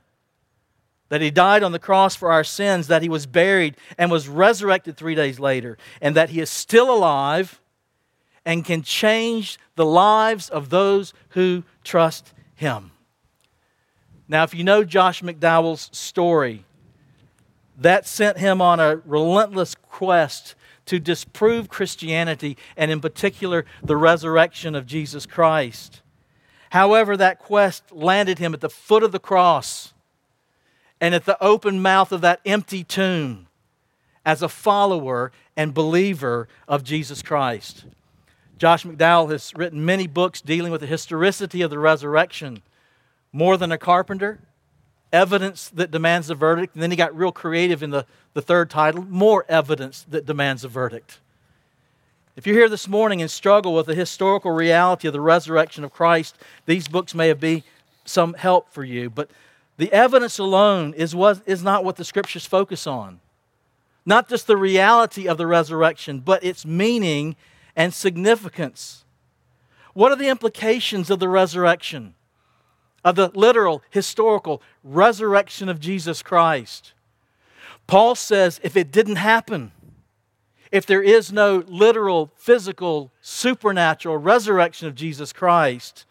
that 1.11 1.19
he 1.19 1.29
died 1.29 1.61
on 1.61 1.73
the 1.73 1.77
cross 1.77 2.15
for 2.15 2.31
our 2.31 2.43
sins, 2.43 2.87
that 2.87 3.01
he 3.01 3.09
was 3.09 3.25
buried 3.25 3.75
and 3.97 4.09
was 4.09 4.29
resurrected 4.29 4.95
three 4.95 5.13
days 5.13 5.41
later, 5.41 5.77
and 5.99 6.15
that 6.15 6.29
he 6.29 6.39
is 6.39 6.49
still 6.49 6.89
alive 6.89 7.59
and 8.45 8.63
can 8.63 8.81
change 8.81 9.59
the 9.75 9.83
lives 9.83 10.47
of 10.47 10.69
those 10.69 11.13
who 11.31 11.65
trust 11.83 12.31
him. 12.55 12.91
Now, 14.29 14.43
if 14.43 14.53
you 14.53 14.63
know 14.63 14.85
Josh 14.85 15.21
McDowell's 15.21 15.89
story, 15.91 16.63
that 17.77 18.07
sent 18.07 18.37
him 18.37 18.61
on 18.61 18.79
a 18.79 19.01
relentless 19.05 19.75
quest 19.75 20.55
to 20.85 20.97
disprove 20.97 21.67
Christianity 21.67 22.55
and, 22.77 22.89
in 22.89 23.01
particular, 23.01 23.65
the 23.83 23.97
resurrection 23.97 24.75
of 24.75 24.85
Jesus 24.85 25.25
Christ. 25.25 26.01
However, 26.69 27.17
that 27.17 27.37
quest 27.37 27.91
landed 27.91 28.39
him 28.39 28.53
at 28.53 28.61
the 28.61 28.69
foot 28.69 29.03
of 29.03 29.11
the 29.11 29.19
cross 29.19 29.93
and 31.01 31.15
at 31.15 31.25
the 31.25 31.43
open 31.43 31.81
mouth 31.81 32.11
of 32.11 32.21
that 32.21 32.39
empty 32.45 32.83
tomb 32.83 33.47
as 34.23 34.43
a 34.43 34.47
follower 34.47 35.31
and 35.57 35.73
believer 35.73 36.47
of 36.67 36.83
Jesus 36.83 37.23
Christ. 37.23 37.85
Josh 38.59 38.83
McDowell 38.85 39.31
has 39.31 39.51
written 39.55 39.83
many 39.83 40.05
books 40.05 40.39
dealing 40.39 40.71
with 40.71 40.81
the 40.81 40.87
historicity 40.87 41.63
of 41.63 41.71
the 41.71 41.79
resurrection. 41.79 42.61
More 43.33 43.57
than 43.57 43.71
a 43.71 43.77
carpenter, 43.79 44.39
evidence 45.11 45.69
that 45.69 45.89
demands 45.89 46.29
a 46.29 46.35
verdict. 46.35 46.75
And 46.75 46.83
then 46.83 46.91
he 46.91 46.97
got 46.97 47.17
real 47.17 47.31
creative 47.31 47.81
in 47.81 47.89
the, 47.89 48.05
the 48.35 48.41
third 48.41 48.69
title 48.69 49.03
more 49.03 49.43
evidence 49.49 50.05
that 50.09 50.27
demands 50.27 50.63
a 50.63 50.67
verdict. 50.67 51.19
If 52.35 52.45
you're 52.45 52.55
here 52.55 52.69
this 52.69 52.87
morning 52.87 53.21
and 53.21 53.29
struggle 53.29 53.73
with 53.73 53.87
the 53.87 53.95
historical 53.95 54.51
reality 54.51 55.07
of 55.07 55.13
the 55.13 55.19
resurrection 55.19 55.83
of 55.83 55.91
Christ, 55.91 56.37
these 56.67 56.87
books 56.87 57.15
may 57.15 57.33
be 57.33 57.63
some 58.05 58.35
help 58.35 58.71
for 58.71 58.83
you. 58.83 59.09
But 59.09 59.31
the 59.81 59.91
evidence 59.91 60.37
alone 60.37 60.93
is, 60.93 61.15
what, 61.15 61.41
is 61.47 61.63
not 61.63 61.83
what 61.83 61.95
the 61.95 62.03
scriptures 62.05 62.45
focus 62.45 62.85
on. 62.85 63.19
Not 64.05 64.29
just 64.29 64.45
the 64.45 64.55
reality 64.55 65.27
of 65.27 65.39
the 65.39 65.47
resurrection, 65.47 66.19
but 66.19 66.43
its 66.43 66.67
meaning 66.67 67.35
and 67.75 67.91
significance. 67.91 69.05
What 69.95 70.11
are 70.11 70.15
the 70.15 70.27
implications 70.27 71.09
of 71.09 71.17
the 71.17 71.27
resurrection? 71.27 72.13
Of 73.03 73.15
the 73.15 73.31
literal, 73.33 73.81
historical 73.89 74.61
resurrection 74.83 75.67
of 75.67 75.79
Jesus 75.79 76.21
Christ? 76.21 76.93
Paul 77.87 78.13
says 78.13 78.59
if 78.63 78.77
it 78.77 78.91
didn't 78.91 79.15
happen, 79.15 79.71
if 80.71 80.85
there 80.85 81.01
is 81.01 81.33
no 81.33 81.63
literal, 81.67 82.31
physical, 82.35 83.11
supernatural 83.19 84.19
resurrection 84.19 84.87
of 84.87 84.93
Jesus 84.93 85.33
Christ, 85.33 86.05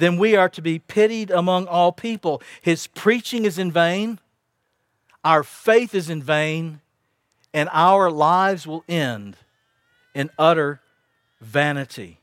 then 0.00 0.16
we 0.16 0.34
are 0.34 0.48
to 0.48 0.62
be 0.62 0.78
pitied 0.78 1.30
among 1.30 1.66
all 1.66 1.92
people. 1.92 2.42
His 2.60 2.86
preaching 2.86 3.44
is 3.44 3.58
in 3.58 3.70
vain, 3.70 4.18
our 5.24 5.42
faith 5.42 5.94
is 5.94 6.08
in 6.08 6.22
vain, 6.22 6.80
and 7.52 7.68
our 7.72 8.10
lives 8.10 8.66
will 8.66 8.84
end 8.88 9.36
in 10.14 10.30
utter 10.38 10.80
vanity. 11.40 12.18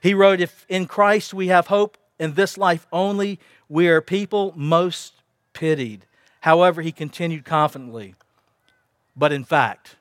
He 0.00 0.14
wrote, 0.14 0.40
If 0.40 0.64
in 0.68 0.86
Christ 0.86 1.34
we 1.34 1.48
have 1.48 1.66
hope 1.66 1.98
in 2.18 2.34
this 2.34 2.56
life 2.56 2.86
only, 2.92 3.38
we 3.68 3.88
are 3.88 4.00
people 4.00 4.52
most 4.56 5.14
pitied. 5.52 6.06
However, 6.40 6.80
he 6.80 6.92
continued 6.92 7.44
confidently, 7.44 8.14
But 9.16 9.32
in 9.32 9.44
fact, 9.44 9.96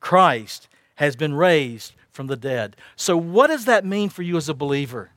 Christ 0.00 0.68
has 0.96 1.16
been 1.16 1.34
raised 1.34 1.94
from 2.10 2.26
the 2.26 2.36
dead. 2.36 2.76
So, 2.96 3.16
what 3.16 3.46
does 3.46 3.64
that 3.64 3.86
mean 3.86 4.10
for 4.10 4.22
you 4.22 4.36
as 4.36 4.48
a 4.48 4.54
believer? 4.54 5.11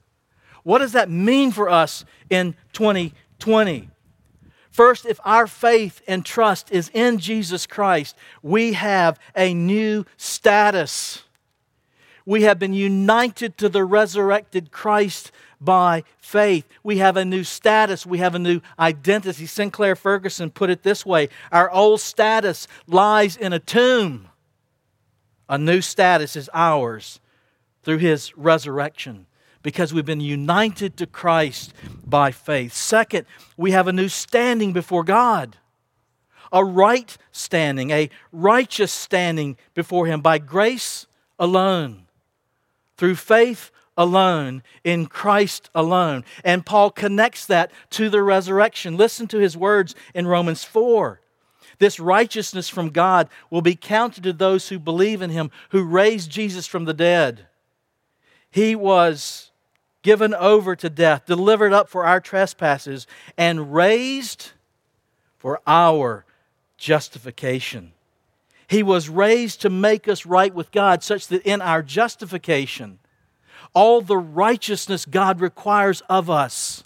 What 0.66 0.80
does 0.80 0.94
that 0.94 1.12
mean 1.12 1.52
for 1.52 1.70
us 1.70 2.06
in 2.28 2.56
2020? 2.74 3.88
First, 4.72 5.06
if 5.06 5.20
our 5.24 5.46
faith 5.46 6.02
and 6.08 6.26
trust 6.26 6.72
is 6.72 6.90
in 6.92 7.20
Jesus 7.20 7.68
Christ, 7.68 8.18
we 8.42 8.74
have 8.74 9.20
a 9.36 9.54
new 9.54 10.06
status. 10.18 11.24
We 12.26 12.42
have 12.42 12.58
been 12.58 12.74
united 12.74 13.60
to 13.60 13.70
the 13.70 13.86
resurrected 13.86 14.72
Christ 14.72 15.32
by 15.62 16.04
faith. 16.18 16.68
We 16.82 16.98
have 16.98 17.16
a 17.16 17.24
new 17.24 17.44
status. 17.44 18.04
We 18.04 18.18
have 18.18 18.34
a 18.34 18.40
new 18.40 18.60
identity. 18.80 19.46
Sinclair 19.46 19.96
Ferguson 19.96 20.50
put 20.50 20.72
it 20.72 20.82
this 20.82 21.06
way 21.06 21.30
Our 21.52 21.70
old 21.70 22.02
status 22.02 22.68
lies 22.88 23.38
in 23.38 23.54
a 23.54 23.60
tomb. 23.60 24.30
A 25.48 25.60
new 25.60 25.82
status 25.82 26.36
is 26.36 26.50
ours 26.56 27.20
through 27.84 28.00
his 28.00 28.36
resurrection 28.36 29.28
because 29.66 29.92
we've 29.92 30.06
been 30.06 30.20
united 30.20 30.96
to 30.96 31.08
Christ 31.08 31.74
by 32.06 32.30
faith. 32.30 32.72
Second, 32.72 33.26
we 33.58 33.72
have 33.72 33.88
a 33.88 33.92
new 33.92 34.08
standing 34.08 34.74
before 34.74 35.04
God, 35.04 35.58
a 36.52 36.64
right 36.64 37.18
standing, 37.32 37.90
a 37.90 38.12
righteous 38.32 38.92
standing 38.92 39.58
before 39.74 40.06
Him 40.06 40.22
by 40.22 40.38
grace 40.38 41.08
alone, 41.40 42.04
through 42.96 43.16
faith 43.16 43.72
alone, 43.98 44.62
in 44.84 45.08
Christ 45.08 45.72
alone. 45.74 46.26
And 46.44 46.64
Paul 46.64 46.92
connects 46.92 47.48
that 47.48 47.72
to 47.90 48.08
the 48.08 48.22
resurrection. 48.22 48.98
Listen 48.98 49.26
to 49.30 49.40
his 49.40 49.58
words 49.58 49.96
in 50.14 50.28
Romans 50.28 50.64
4. 50.64 51.22
This 51.80 52.00
righteousness 52.00 52.70
from 52.70 52.92
God 52.92 53.30
will 53.50 53.64
be 53.64 53.76
counted 53.76 54.22
to 54.26 54.34
those 54.34 54.70
who 54.70 54.78
believe 54.78 55.24
in 55.24 55.32
Him, 55.32 55.50
who 55.70 55.84
raised 55.84 56.30
Jesus 56.30 56.68
from 56.68 56.86
the 56.86 56.94
dead. 56.94 57.48
He 58.52 58.76
was 58.76 59.52
given 60.06 60.36
over 60.36 60.76
to 60.76 60.88
death, 60.88 61.26
delivered 61.26 61.74
up 61.74 61.90
for 61.90 62.06
our 62.06 62.22
trespasses, 62.22 63.08
and 63.40 63.74
raised 63.74 64.52
for 65.40 65.60
our 65.66 66.24
justification. 66.78 67.92
He 68.68 68.84
was 68.84 69.10
raised 69.10 69.62
to 69.62 69.70
make 69.72 70.08
us 70.08 70.24
right 70.24 70.54
with 70.54 70.72
God, 70.72 71.02
such 71.02 71.28
that 71.30 71.42
in 71.42 71.60
our 71.60 71.82
justification, 71.82 73.00
all 73.74 74.00
the 74.00 74.16
righteousness 74.16 75.06
God 75.06 75.42
requires 75.42 76.02
of 76.02 76.30
us 76.30 76.84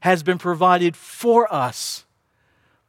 has 0.00 0.24
been 0.24 0.38
provided 0.38 0.96
for 0.96 1.52
us 1.54 2.06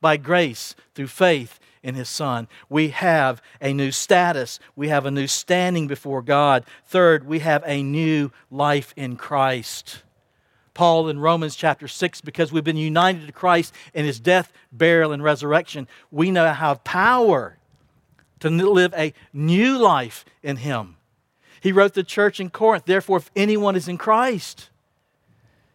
by 0.02 0.18
grace 0.18 0.74
through 0.96 1.08
faith 1.08 1.60
in 1.84 1.96
his 1.96 2.10
son. 2.10 2.48
We 2.70 2.90
have 2.90 3.42
a 3.62 3.74
new 3.74 3.92
status. 3.92 4.60
We 4.76 4.90
have 4.90 5.06
a 5.06 5.12
new 5.12 5.28
standing 5.28 5.88
before 5.88 6.22
God. 6.22 6.66
Third, 6.86 7.26
we 7.26 7.40
have 7.40 7.64
a 7.66 7.84
new 7.84 8.32
life 8.50 8.94
in 8.96 9.16
Christ. 9.16 10.04
Paul 10.74 11.10
in 11.10 11.20
Romans 11.20 11.56
chapter 11.56 11.88
6, 11.88 12.22
because 12.22 12.52
we've 12.52 12.64
been 12.64 12.78
united 12.78 13.26
to 13.26 13.34
Christ 13.34 13.74
in 13.96 14.06
his 14.06 14.20
death, 14.20 14.54
burial, 14.72 15.12
and 15.12 15.24
resurrection, 15.24 15.88
we 16.12 16.30
now 16.30 16.54
have 16.54 16.84
power 16.84 17.58
to 18.42 18.50
live 18.50 18.94
a 18.96 19.14
new 19.34 19.78
life 19.78 20.24
in 20.44 20.58
him. 20.58 20.98
He 21.62 21.72
wrote 21.72 21.96
the 21.96 22.04
church 22.04 22.40
in 22.40 22.52
Corinth, 22.52 22.86
therefore, 22.86 23.18
if 23.18 23.32
anyone 23.36 23.76
is 23.76 23.88
in 23.88 23.98
Christ, 23.98 24.70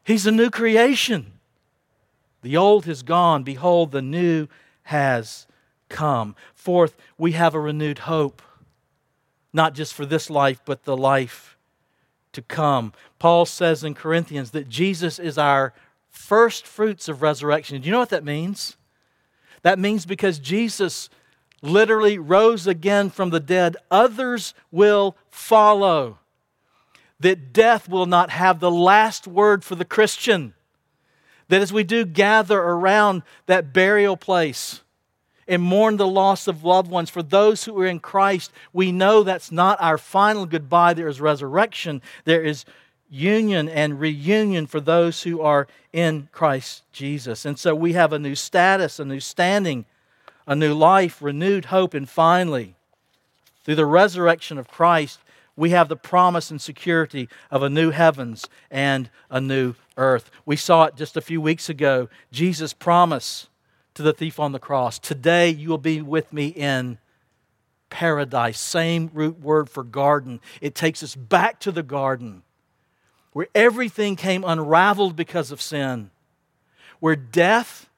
he's 0.05 0.27
a 0.27 0.33
new 0.33 0.51
creation. 0.51 1.33
The 2.43 2.57
old 2.57 2.87
has 2.87 3.03
gone, 3.03 3.43
behold, 3.43 3.91
the 3.91 4.03
new 4.03 4.47
has 4.85 5.47
come. 5.93 6.35
Fourth, 6.55 6.97
we 7.17 7.33
have 7.33 7.55
a 7.55 7.61
renewed 7.61 8.01
hope, 8.01 8.43
not 9.53 9.75
just 9.75 9.95
for 9.95 10.05
this 10.05 10.29
life, 10.29 10.61
but 10.65 10.83
the 10.83 10.97
life 10.97 11.57
to 12.33 12.43
come. 12.43 12.93
Paul 13.19 13.47
says 13.47 13.85
in 13.85 13.95
Corinthians 13.95 14.51
that 14.51 14.69
Jesus 14.69 15.19
is 15.19 15.39
our 15.39 15.75
first 16.09 16.67
fruits 16.67 17.09
of 17.09 17.23
resurrection. 17.23 17.81
Do 17.81 17.87
you 17.87 17.93
know 17.93 17.99
what 17.99 18.09
that 18.09 18.25
means? 18.25 18.77
That 19.63 19.79
means 19.79 20.07
because 20.07 20.39
Jesus 20.39 21.09
literally 21.61 22.19
rose 22.19 22.67
again 22.67 23.11
from 23.11 23.31
the 23.31 23.41
dead, 23.41 23.77
others 23.91 24.55
will 24.73 25.17
follow. 25.31 26.19
That 27.21 27.53
death 27.53 27.89
will 27.89 28.07
not 28.07 28.31
have 28.31 28.59
the 28.59 28.71
last 28.71 29.29
word 29.29 29.63
for 29.63 29.77
the 29.77 29.85
Christian. 29.85 30.55
That 31.49 31.63
as 31.63 31.73
we 31.73 31.85
do 31.85 32.05
gather 32.05 32.59
around 32.59 33.23
that 33.47 33.73
burial 33.73 34.17
place, 34.17 34.81
and 35.49 35.63
mourn 35.63 35.97
the 35.97 36.07
loss 36.07 36.47
of 36.47 36.65
loved 36.65 36.91
ones. 36.91 37.11
For 37.11 37.23
those 37.23 37.65
who 37.65 37.79
are 37.81 37.87
in 37.87 38.01
Christ, 38.01 38.53
we 38.73 38.93
know 38.93 39.23
that's 39.23 39.53
not 39.53 39.81
our 39.81 39.99
final 39.99 40.47
goodbye. 40.47 40.95
There 40.95 41.09
is 41.09 41.21
resurrection, 41.21 42.03
there 42.25 42.43
is 42.43 42.65
union 43.11 43.69
and 43.69 44.01
reunion 44.01 44.67
for 44.67 44.81
those 44.81 45.23
who 45.23 45.43
are 45.43 45.69
in 45.93 46.29
Christ 46.33 46.83
Jesus. 46.93 47.45
And 47.45 47.59
so 47.59 47.75
we 47.75 47.93
have 47.93 48.13
a 48.13 48.19
new 48.19 48.35
status, 48.35 48.99
a 48.99 49.05
new 49.05 49.21
standing, 49.21 49.85
a 50.47 50.57
new 50.57 50.73
life, 50.73 51.21
renewed 51.21 51.67
hope, 51.67 51.95
and 51.95 52.09
finally, 52.09 52.75
through 53.65 53.77
the 53.77 53.87
resurrection 53.87 54.59
of 54.59 54.67
Christ, 54.67 55.21
we 55.57 55.71
have 55.71 55.89
the 55.89 55.97
promise 55.97 56.51
and 56.51 56.61
security 56.61 57.29
of 57.51 57.63
a 57.63 57.69
new 57.69 57.91
heavens 57.91 58.47
and 58.71 59.11
a 59.31 59.41
new 59.41 59.75
earth. 59.97 60.31
We 60.47 60.57
saw 60.57 60.85
it 60.85 60.97
just 60.97 61.17
a 61.17 61.21
few 61.21 61.41
weeks 61.41 61.69
ago. 61.69 62.09
Jesus' 62.33 62.73
promise 62.73 63.49
to 63.95 64.03
the 64.03 64.13
thief 64.13 64.41
on 64.41 64.53
the 64.53 64.59
cross. 64.59 64.99
Today 64.99 65.49
you 65.51 65.69
will 65.69 65.79
be 65.79 66.01
with 66.01 66.33
me 66.33 66.49
in 66.49 66.99
paradise. 67.91 68.59
Same 68.59 69.11
root 69.13 69.41
word 69.41 69.69
for 69.69 69.85
garden. 69.85 70.41
It 70.61 70.75
takes 70.75 71.03
us 71.03 71.15
back 71.15 71.61
to 71.61 71.73
the 71.73 71.83
garden 71.83 72.43
where 73.33 73.49
everything 73.55 74.17
came 74.17 74.45
unraveled 74.45 75.17
because 75.17 75.51
of 75.51 75.63
sin, 75.63 76.11
where 77.01 77.17
death 77.17 77.89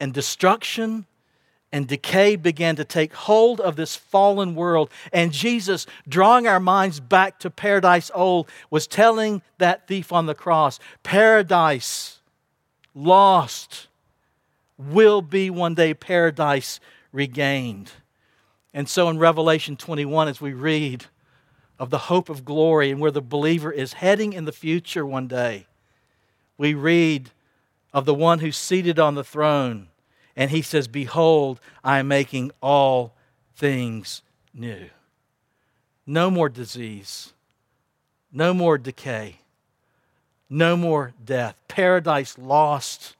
and 0.00 0.12
destruction 0.12 1.06
and 1.72 1.88
decay 1.88 2.36
began 2.36 2.76
to 2.76 2.84
take 2.84 3.12
hold 3.12 3.60
of 3.60 3.76
this 3.76 3.96
fallen 3.96 4.54
world. 4.54 4.90
And 5.12 5.32
Jesus, 5.32 5.86
drawing 6.08 6.46
our 6.46 6.60
minds 6.60 7.00
back 7.00 7.40
to 7.40 7.50
paradise 7.50 8.10
old, 8.14 8.48
was 8.70 8.86
telling 8.86 9.42
that 9.58 9.88
thief 9.88 10.12
on 10.12 10.26
the 10.26 10.36
cross, 10.36 10.78
Paradise 11.02 12.20
lost 12.94 13.88
will 14.76 15.22
be 15.22 15.50
one 15.50 15.74
day 15.74 15.94
paradise 15.94 16.80
regained. 17.12 17.92
And 18.72 18.88
so 18.88 19.08
in 19.08 19.18
Revelation 19.18 19.76
21, 19.76 20.28
as 20.28 20.40
we 20.40 20.52
read 20.52 21.06
of 21.78 21.90
the 21.90 21.98
hope 21.98 22.28
of 22.28 22.44
glory 22.44 22.90
and 22.90 23.00
where 23.00 23.10
the 23.10 23.22
believer 23.22 23.70
is 23.70 23.94
heading 23.94 24.32
in 24.32 24.44
the 24.44 24.52
future 24.52 25.06
one 25.06 25.28
day, 25.28 25.66
we 26.58 26.74
read 26.74 27.30
of 27.92 28.04
the 28.04 28.14
one 28.14 28.40
who's 28.40 28.56
seated 28.56 28.98
on 28.98 29.14
the 29.14 29.24
throne. 29.24 29.88
And 30.36 30.50
he 30.50 30.62
says, 30.62 30.88
Behold, 30.88 31.60
I 31.84 32.00
am 32.00 32.08
making 32.08 32.50
all 32.60 33.14
things 33.54 34.22
new. 34.52 34.90
No 36.06 36.30
more 36.30 36.48
disease, 36.48 37.32
no 38.32 38.52
more 38.52 38.76
decay, 38.76 39.36
no 40.50 40.76
more 40.76 41.14
death. 41.24 41.56
Paradise 41.68 42.36
lost 42.36 43.16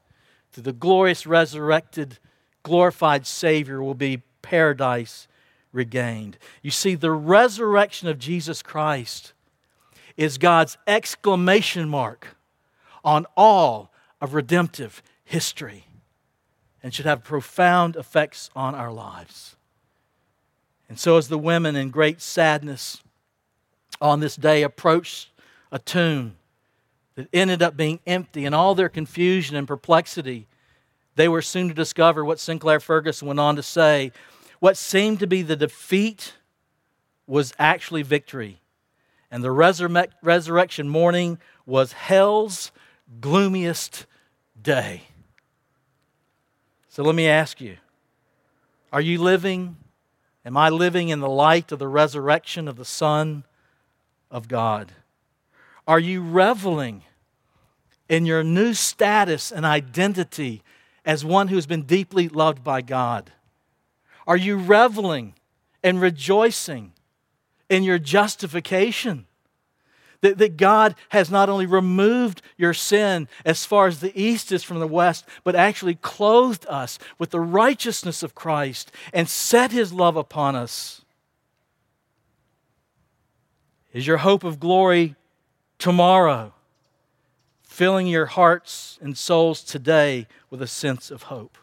the 0.60 0.72
glorious 0.72 1.26
resurrected, 1.26 2.18
glorified 2.62 3.26
Savior 3.26 3.82
will 3.82 3.94
be 3.94 4.22
paradise 4.42 5.28
regained. 5.72 6.38
You 6.62 6.70
see, 6.70 6.94
the 6.94 7.10
resurrection 7.10 8.08
of 8.08 8.18
Jesus 8.18 8.62
Christ 8.62 9.32
is 10.16 10.38
God's 10.38 10.78
exclamation 10.86 11.88
mark 11.88 12.36
on 13.04 13.26
all 13.36 13.92
of 14.20 14.34
redemptive 14.34 15.02
history 15.24 15.86
and 16.82 16.94
should 16.94 17.06
have 17.06 17.24
profound 17.24 17.96
effects 17.96 18.50
on 18.54 18.74
our 18.74 18.92
lives. 18.92 19.56
And 20.88 20.98
so, 20.98 21.16
as 21.16 21.28
the 21.28 21.38
women 21.38 21.76
in 21.76 21.90
great 21.90 22.20
sadness 22.20 23.02
on 24.00 24.20
this 24.20 24.36
day 24.36 24.62
approached 24.62 25.30
a 25.72 25.78
tomb, 25.78 26.36
that 27.16 27.28
ended 27.32 27.62
up 27.62 27.76
being 27.76 28.00
empty. 28.06 28.44
In 28.44 28.54
all 28.54 28.74
their 28.74 28.88
confusion 28.88 29.56
and 29.56 29.68
perplexity, 29.68 30.46
they 31.16 31.28
were 31.28 31.42
soon 31.42 31.68
to 31.68 31.74
discover 31.74 32.24
what 32.24 32.40
Sinclair 32.40 32.80
Ferguson 32.80 33.28
went 33.28 33.40
on 33.40 33.56
to 33.56 33.62
say 33.62 34.12
what 34.60 34.76
seemed 34.76 35.20
to 35.20 35.26
be 35.26 35.42
the 35.42 35.56
defeat 35.56 36.34
was 37.26 37.52
actually 37.58 38.02
victory. 38.02 38.60
And 39.30 39.44
the 39.44 39.48
resurre- 39.48 40.08
resurrection 40.22 40.88
morning 40.88 41.38
was 41.66 41.92
hell's 41.92 42.72
gloomiest 43.20 44.06
day. 44.60 45.02
So 46.88 47.02
let 47.02 47.14
me 47.14 47.26
ask 47.26 47.60
you 47.60 47.76
are 48.92 49.00
you 49.00 49.20
living, 49.20 49.76
am 50.44 50.56
I 50.56 50.68
living 50.70 51.08
in 51.08 51.20
the 51.20 51.28
light 51.28 51.72
of 51.72 51.78
the 51.78 51.88
resurrection 51.88 52.68
of 52.68 52.76
the 52.76 52.84
Son 52.84 53.44
of 54.30 54.46
God? 54.46 54.92
Are 55.86 56.00
you 56.00 56.22
reveling 56.22 57.02
in 58.08 58.26
your 58.26 58.42
new 58.42 58.74
status 58.74 59.52
and 59.52 59.66
identity 59.66 60.62
as 61.04 61.24
one 61.24 61.48
who's 61.48 61.66
been 61.66 61.82
deeply 61.82 62.28
loved 62.28 62.64
by 62.64 62.80
God? 62.80 63.32
Are 64.26 64.36
you 64.36 64.56
reveling 64.56 65.34
and 65.82 66.00
rejoicing 66.00 66.92
in 67.68 67.82
your 67.82 67.98
justification? 67.98 69.26
That, 70.22 70.38
that 70.38 70.56
God 70.56 70.94
has 71.10 71.30
not 71.30 71.50
only 71.50 71.66
removed 71.66 72.40
your 72.56 72.72
sin 72.72 73.28
as 73.44 73.66
far 73.66 73.86
as 73.86 74.00
the 74.00 74.18
east 74.18 74.52
is 74.52 74.64
from 74.64 74.80
the 74.80 74.86
west, 74.86 75.26
but 75.42 75.54
actually 75.54 75.96
clothed 75.96 76.64
us 76.66 76.98
with 77.18 77.28
the 77.28 77.40
righteousness 77.40 78.22
of 78.22 78.34
Christ 78.34 78.90
and 79.12 79.28
set 79.28 79.70
his 79.70 79.92
love 79.92 80.16
upon 80.16 80.56
us. 80.56 81.02
Is 83.92 84.06
your 84.06 84.16
hope 84.16 84.44
of 84.44 84.58
glory 84.58 85.14
tomorrow 85.84 86.50
filling 87.62 88.06
your 88.06 88.24
hearts 88.24 88.98
and 89.02 89.18
souls 89.18 89.62
today 89.62 90.26
with 90.48 90.62
a 90.62 90.66
sense 90.66 91.10
of 91.10 91.24
hope? 91.24 91.58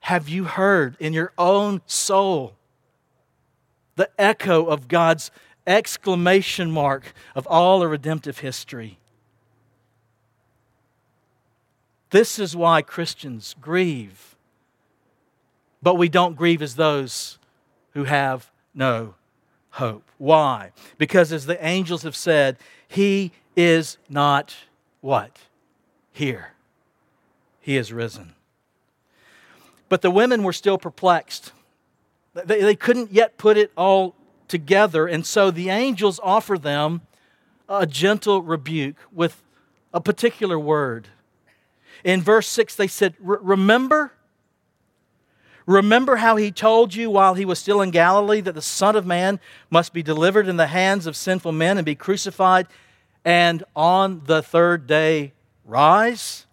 Have 0.00 0.28
you 0.28 0.44
heard 0.44 0.98
in 1.00 1.14
your 1.14 1.32
own 1.38 1.80
soul 1.86 2.56
the 3.96 4.10
echo 4.18 4.66
of 4.66 4.86
God's 4.86 5.30
exclamation 5.66 6.70
mark 6.70 7.14
of 7.34 7.46
all 7.46 7.80
the 7.80 7.88
redemptive 7.88 8.40
history? 8.40 8.98
This 12.10 12.38
is 12.38 12.54
why 12.54 12.82
Christians 12.82 13.56
grieve. 13.62 14.36
But 15.82 15.94
we 15.94 16.10
don't 16.10 16.36
grieve 16.36 16.60
as 16.60 16.76
those 16.76 17.38
who 17.94 18.04
have 18.04 18.50
no 18.74 19.14
hope. 19.70 20.10
Why? 20.18 20.72
Because 20.98 21.32
as 21.32 21.46
the 21.46 21.64
angels 21.64 22.02
have 22.02 22.16
said, 22.16 22.56
he 22.88 23.32
is 23.56 23.98
not 24.08 24.54
what? 25.00 25.38
Here. 26.12 26.52
He 27.60 27.76
is 27.76 27.92
risen. 27.92 28.34
But 29.88 30.02
the 30.02 30.10
women 30.10 30.42
were 30.42 30.52
still 30.52 30.78
perplexed. 30.78 31.52
They, 32.34 32.60
they 32.62 32.76
couldn't 32.76 33.12
yet 33.12 33.38
put 33.38 33.56
it 33.56 33.72
all 33.76 34.14
together, 34.48 35.06
and 35.06 35.24
so 35.24 35.50
the 35.50 35.68
angels 35.68 36.20
offer 36.22 36.58
them 36.58 37.02
a 37.68 37.86
gentle 37.86 38.42
rebuke 38.42 38.96
with 39.12 39.42
a 39.92 40.00
particular 40.00 40.58
word. 40.58 41.08
In 42.04 42.22
verse 42.22 42.48
6, 42.48 42.74
they 42.76 42.86
said, 42.86 43.14
Remember? 43.20 44.12
Remember 45.70 46.16
how 46.16 46.34
he 46.34 46.50
told 46.50 46.96
you 46.96 47.10
while 47.10 47.34
he 47.34 47.44
was 47.44 47.60
still 47.60 47.80
in 47.80 47.92
Galilee 47.92 48.40
that 48.40 48.56
the 48.56 48.60
Son 48.60 48.96
of 48.96 49.06
Man 49.06 49.38
must 49.70 49.92
be 49.92 50.02
delivered 50.02 50.48
in 50.48 50.56
the 50.56 50.66
hands 50.66 51.06
of 51.06 51.14
sinful 51.14 51.52
men 51.52 51.78
and 51.78 51.84
be 51.84 51.94
crucified, 51.94 52.66
and 53.24 53.62
on 53.76 54.22
the 54.24 54.42
third 54.42 54.88
day 54.88 55.32
rise? 55.64 56.46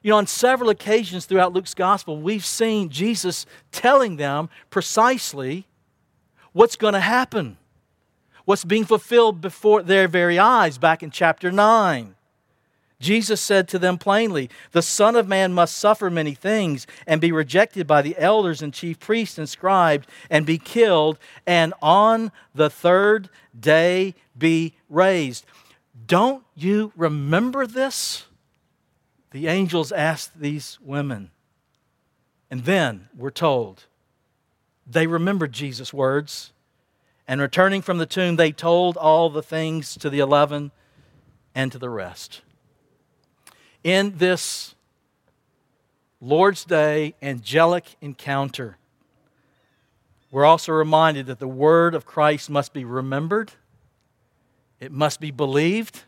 You 0.00 0.12
know, 0.12 0.16
on 0.16 0.26
several 0.26 0.70
occasions 0.70 1.26
throughout 1.26 1.52
Luke's 1.52 1.74
gospel, 1.74 2.18
we've 2.18 2.46
seen 2.46 2.88
Jesus 2.88 3.44
telling 3.72 4.16
them 4.16 4.48
precisely 4.70 5.66
what's 6.52 6.76
going 6.76 6.94
to 6.94 7.00
happen, 7.00 7.58
what's 8.46 8.64
being 8.64 8.86
fulfilled 8.86 9.42
before 9.42 9.82
their 9.82 10.08
very 10.08 10.38
eyes 10.38 10.78
back 10.78 11.02
in 11.02 11.10
chapter 11.10 11.52
9. 11.52 12.14
Jesus 13.00 13.40
said 13.40 13.68
to 13.68 13.78
them 13.78 13.96
plainly, 13.96 14.50
The 14.72 14.82
Son 14.82 15.14
of 15.14 15.28
Man 15.28 15.52
must 15.52 15.76
suffer 15.76 16.10
many 16.10 16.34
things 16.34 16.86
and 17.06 17.20
be 17.20 17.30
rejected 17.30 17.86
by 17.86 18.02
the 18.02 18.18
elders 18.18 18.60
and 18.60 18.74
chief 18.74 18.98
priests 18.98 19.38
and 19.38 19.48
scribes 19.48 20.06
and 20.28 20.44
be 20.44 20.58
killed, 20.58 21.18
and 21.46 21.74
on 21.80 22.32
the 22.54 22.68
third 22.68 23.28
day 23.58 24.14
be 24.36 24.74
raised. 24.88 25.46
Don't 26.06 26.44
you 26.56 26.92
remember 26.96 27.66
this? 27.66 28.26
The 29.30 29.46
angels 29.46 29.92
asked 29.92 30.40
these 30.40 30.78
women. 30.82 31.30
And 32.50 32.64
then 32.64 33.08
we're 33.16 33.30
told 33.30 33.84
they 34.90 35.06
remembered 35.06 35.52
Jesus' 35.52 35.92
words. 35.92 36.52
And 37.28 37.42
returning 37.42 37.82
from 37.82 37.98
the 37.98 38.06
tomb, 38.06 38.36
they 38.36 38.52
told 38.52 38.96
all 38.96 39.28
the 39.28 39.42
things 39.42 39.94
to 39.98 40.08
the 40.08 40.18
eleven 40.18 40.70
and 41.54 41.70
to 41.70 41.78
the 41.78 41.90
rest 41.90 42.40
in 43.84 44.14
this 44.18 44.74
Lord's 46.20 46.64
Day 46.64 47.14
angelic 47.22 47.84
encounter, 48.00 48.76
we're 50.30 50.44
also 50.44 50.72
reminded 50.72 51.26
that 51.26 51.38
the 51.38 51.48
word 51.48 51.94
of 51.94 52.04
Christ 52.04 52.50
must 52.50 52.72
be 52.72 52.84
remembered, 52.84 53.52
it 54.80 54.92
must 54.92 55.20
be 55.20 55.30
believed, 55.30 56.02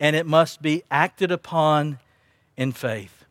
and 0.00 0.16
it 0.16 0.26
must 0.26 0.62
be 0.62 0.82
acted 0.90 1.30
upon 1.30 1.98
in 2.56 2.72
faith. 2.72 3.24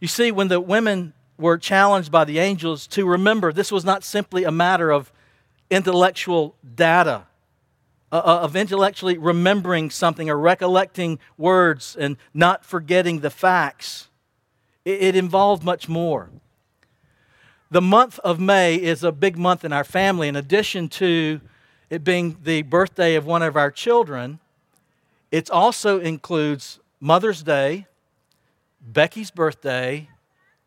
You 0.00 0.08
see, 0.08 0.30
when 0.30 0.48
the 0.48 0.60
women 0.60 1.14
were 1.38 1.58
challenged 1.58 2.10
by 2.10 2.24
the 2.24 2.38
angels 2.38 2.86
to 2.88 3.06
remember, 3.06 3.52
this 3.52 3.72
was 3.72 3.84
not 3.84 4.04
simply 4.04 4.44
a 4.44 4.50
matter 4.50 4.90
of 4.90 5.12
intellectual 5.70 6.54
data 6.74 7.26
uh, 8.16 8.20
uh, 8.20 8.40
of 8.44 8.56
intellectually 8.56 9.18
remembering 9.18 9.90
something 9.90 10.30
or 10.30 10.38
recollecting 10.38 11.18
words 11.36 11.94
and 11.98 12.16
not 12.32 12.64
forgetting 12.64 13.20
the 13.20 13.28
facts. 13.28 14.08
It, 14.86 15.02
it 15.02 15.16
involved 15.16 15.62
much 15.62 15.86
more. 15.86 16.30
The 17.70 17.82
month 17.82 18.18
of 18.20 18.40
May 18.40 18.76
is 18.76 19.04
a 19.04 19.12
big 19.12 19.36
month 19.36 19.64
in 19.66 19.72
our 19.72 19.84
family. 19.84 20.28
In 20.28 20.36
addition 20.36 20.88
to 20.90 21.42
it 21.90 22.04
being 22.04 22.38
the 22.42 22.62
birthday 22.62 23.16
of 23.16 23.26
one 23.26 23.42
of 23.42 23.54
our 23.54 23.70
children, 23.70 24.38
it 25.30 25.50
also 25.50 26.00
includes 26.00 26.78
Mother's 27.00 27.42
Day, 27.42 27.86
Becky's 28.80 29.30
birthday, 29.30 30.08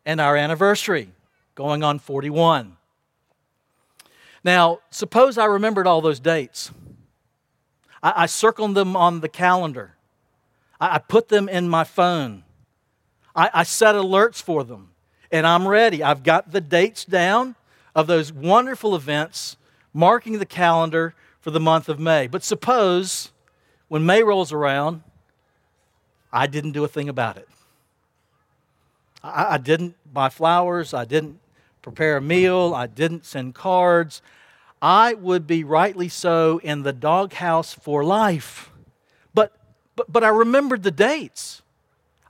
and 0.06 0.20
our 0.20 0.36
anniversary, 0.36 1.10
going 1.56 1.82
on 1.82 1.98
41. 1.98 2.76
Now, 4.44 4.78
suppose 4.90 5.36
I 5.36 5.46
remembered 5.46 5.88
all 5.88 6.00
those 6.00 6.20
dates. 6.20 6.70
I, 8.02 8.12
I 8.16 8.26
circled 8.26 8.74
them 8.74 8.96
on 8.96 9.20
the 9.20 9.28
calendar. 9.28 9.94
I, 10.80 10.96
I 10.96 10.98
put 10.98 11.28
them 11.28 11.48
in 11.48 11.68
my 11.68 11.84
phone. 11.84 12.44
I, 13.34 13.50
I 13.52 13.62
set 13.62 13.94
alerts 13.94 14.42
for 14.42 14.64
them. 14.64 14.90
And 15.32 15.46
I'm 15.46 15.68
ready. 15.68 16.02
I've 16.02 16.22
got 16.22 16.50
the 16.50 16.60
dates 16.60 17.04
down 17.04 17.54
of 17.94 18.06
those 18.06 18.32
wonderful 18.32 18.96
events 18.96 19.56
marking 19.92 20.38
the 20.38 20.46
calendar 20.46 21.14
for 21.40 21.50
the 21.50 21.60
month 21.60 21.88
of 21.88 21.98
May. 21.98 22.26
But 22.26 22.42
suppose 22.42 23.30
when 23.88 24.04
May 24.04 24.22
rolls 24.22 24.52
around, 24.52 25.02
I 26.32 26.46
didn't 26.46 26.72
do 26.72 26.84
a 26.84 26.88
thing 26.88 27.08
about 27.08 27.36
it. 27.36 27.48
I, 29.22 29.54
I, 29.54 29.58
didn't 29.58 29.96
buy 30.12 30.28
flowers. 30.28 30.94
I 30.94 31.04
didn't 31.04 31.40
prepare 31.82 32.16
a 32.16 32.20
meal. 32.20 32.72
I 32.74 32.86
didn't 32.86 33.24
send 33.24 33.54
cards. 33.54 34.22
I 34.82 35.14
would 35.14 35.46
be 35.46 35.64
rightly 35.64 36.08
so 36.08 36.58
in 36.62 36.82
the 36.82 36.92
doghouse 36.92 37.74
for 37.74 38.02
life. 38.02 38.70
But, 39.34 39.54
but, 39.96 40.10
but 40.10 40.24
I 40.24 40.28
remembered 40.28 40.82
the 40.82 40.90
dates. 40.90 41.62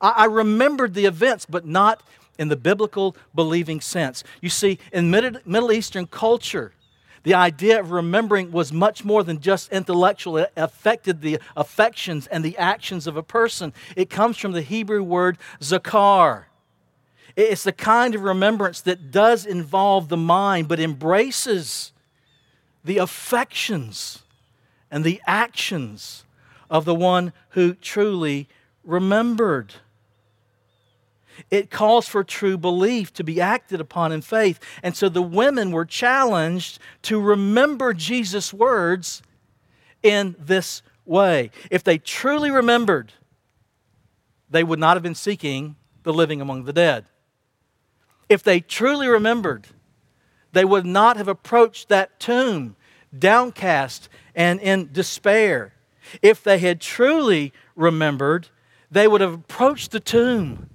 I, 0.01 0.11
I 0.11 0.25
remembered 0.25 0.95
the 0.95 1.07
events, 1.07 1.47
but 1.47 1.65
not 1.65 2.03
in 2.39 2.49
the 2.49 2.57
biblical 2.57 3.17
believing 3.35 3.81
sense. 3.81 4.25
You 4.41 4.49
see, 4.49 4.79
in 4.93 5.11
Middle 5.11 5.73
Eastern 5.73 6.07
culture, 6.07 6.73
the 7.23 7.35
idea 7.35 7.79
of 7.79 7.91
remembering 7.91 8.51
was 8.51 8.73
much 8.73 9.05
more 9.05 9.23
than 9.23 9.41
just 9.41 9.71
intellectual. 9.71 10.39
It 10.39 10.53
affected 10.57 11.21
the 11.21 11.39
affections 11.55 12.27
and 12.29 12.43
the 12.43 12.57
actions 12.57 13.07
of 13.07 13.17
a 13.17 13.23
person. 13.23 13.75
It 13.95 14.09
comes 14.09 14.39
from 14.39 14.53
the 14.53 14.63
Hebrew 14.63 15.03
word 15.03 15.37
zakar. 15.61 16.45
It's 17.37 17.63
the 17.63 17.73
kind 17.73 18.15
of 18.15 18.23
remembrance 18.23 18.81
that 18.83 19.11
does 19.11 19.45
involve 19.45 20.09
the 20.09 20.17
mind, 20.17 20.67
but 20.67 20.81
embraces 20.81 21.93
the 22.85 22.99
affections 22.99 24.23
and 24.91 25.05
the 25.05 25.21
actions 25.27 26.25
of 26.69 26.85
the 26.85 26.95
one 26.95 27.33
who 27.51 27.75
truly 27.75 28.49
remembered. 28.85 29.75
It 31.51 31.71
calls 31.71 32.07
for 32.07 32.23
true 32.23 32.59
belief 32.59 33.13
to 33.15 33.25
be 33.25 33.41
acted 33.41 33.81
upon 33.81 34.13
in 34.13 34.21
faith. 34.21 34.61
And 34.83 34.97
so 34.97 35.09
the 35.09 35.23
women 35.23 35.71
were 35.71 35.85
challenged 35.85 36.79
to 37.03 37.21
remember 37.21 37.95
Jesus' 37.95 38.53
words 38.53 39.23
in 40.03 40.37
this 40.39 40.83
way. 41.05 41.51
If 41.71 41.83
they 41.83 41.99
truly 41.99 42.51
remembered, 42.51 43.13
they 44.51 44.65
would 44.65 44.79
not 44.79 44.97
have 44.97 45.03
been 45.03 45.15
seeking 45.15 45.77
the 46.03 46.13
living 46.13 46.41
among 46.41 46.65
the 46.65 46.73
dead. 46.73 47.07
If 48.29 48.43
they 48.43 48.61
truly 48.61 49.09
remembered, 49.09 49.67
they 50.53 50.65
would 50.65 50.87
not 50.87 51.17
have 51.17 51.29
approached 51.29 51.89
that 51.89 52.19
tomb 52.19 52.77
downcast 53.17 54.09
and 54.35 54.61
in 54.61 54.91
despair. 54.93 55.75
If 56.23 56.43
they 56.43 56.59
had 56.59 56.81
truly 56.81 57.53
remembered, 57.77 58.49
they 58.91 59.07
would 59.07 59.21
have 59.21 59.35
approached 59.35 59.91
the 59.93 60.01
tomb 60.01 60.71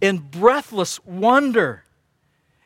in 0.00 0.18
breathless 0.18 1.04
wonder 1.04 1.84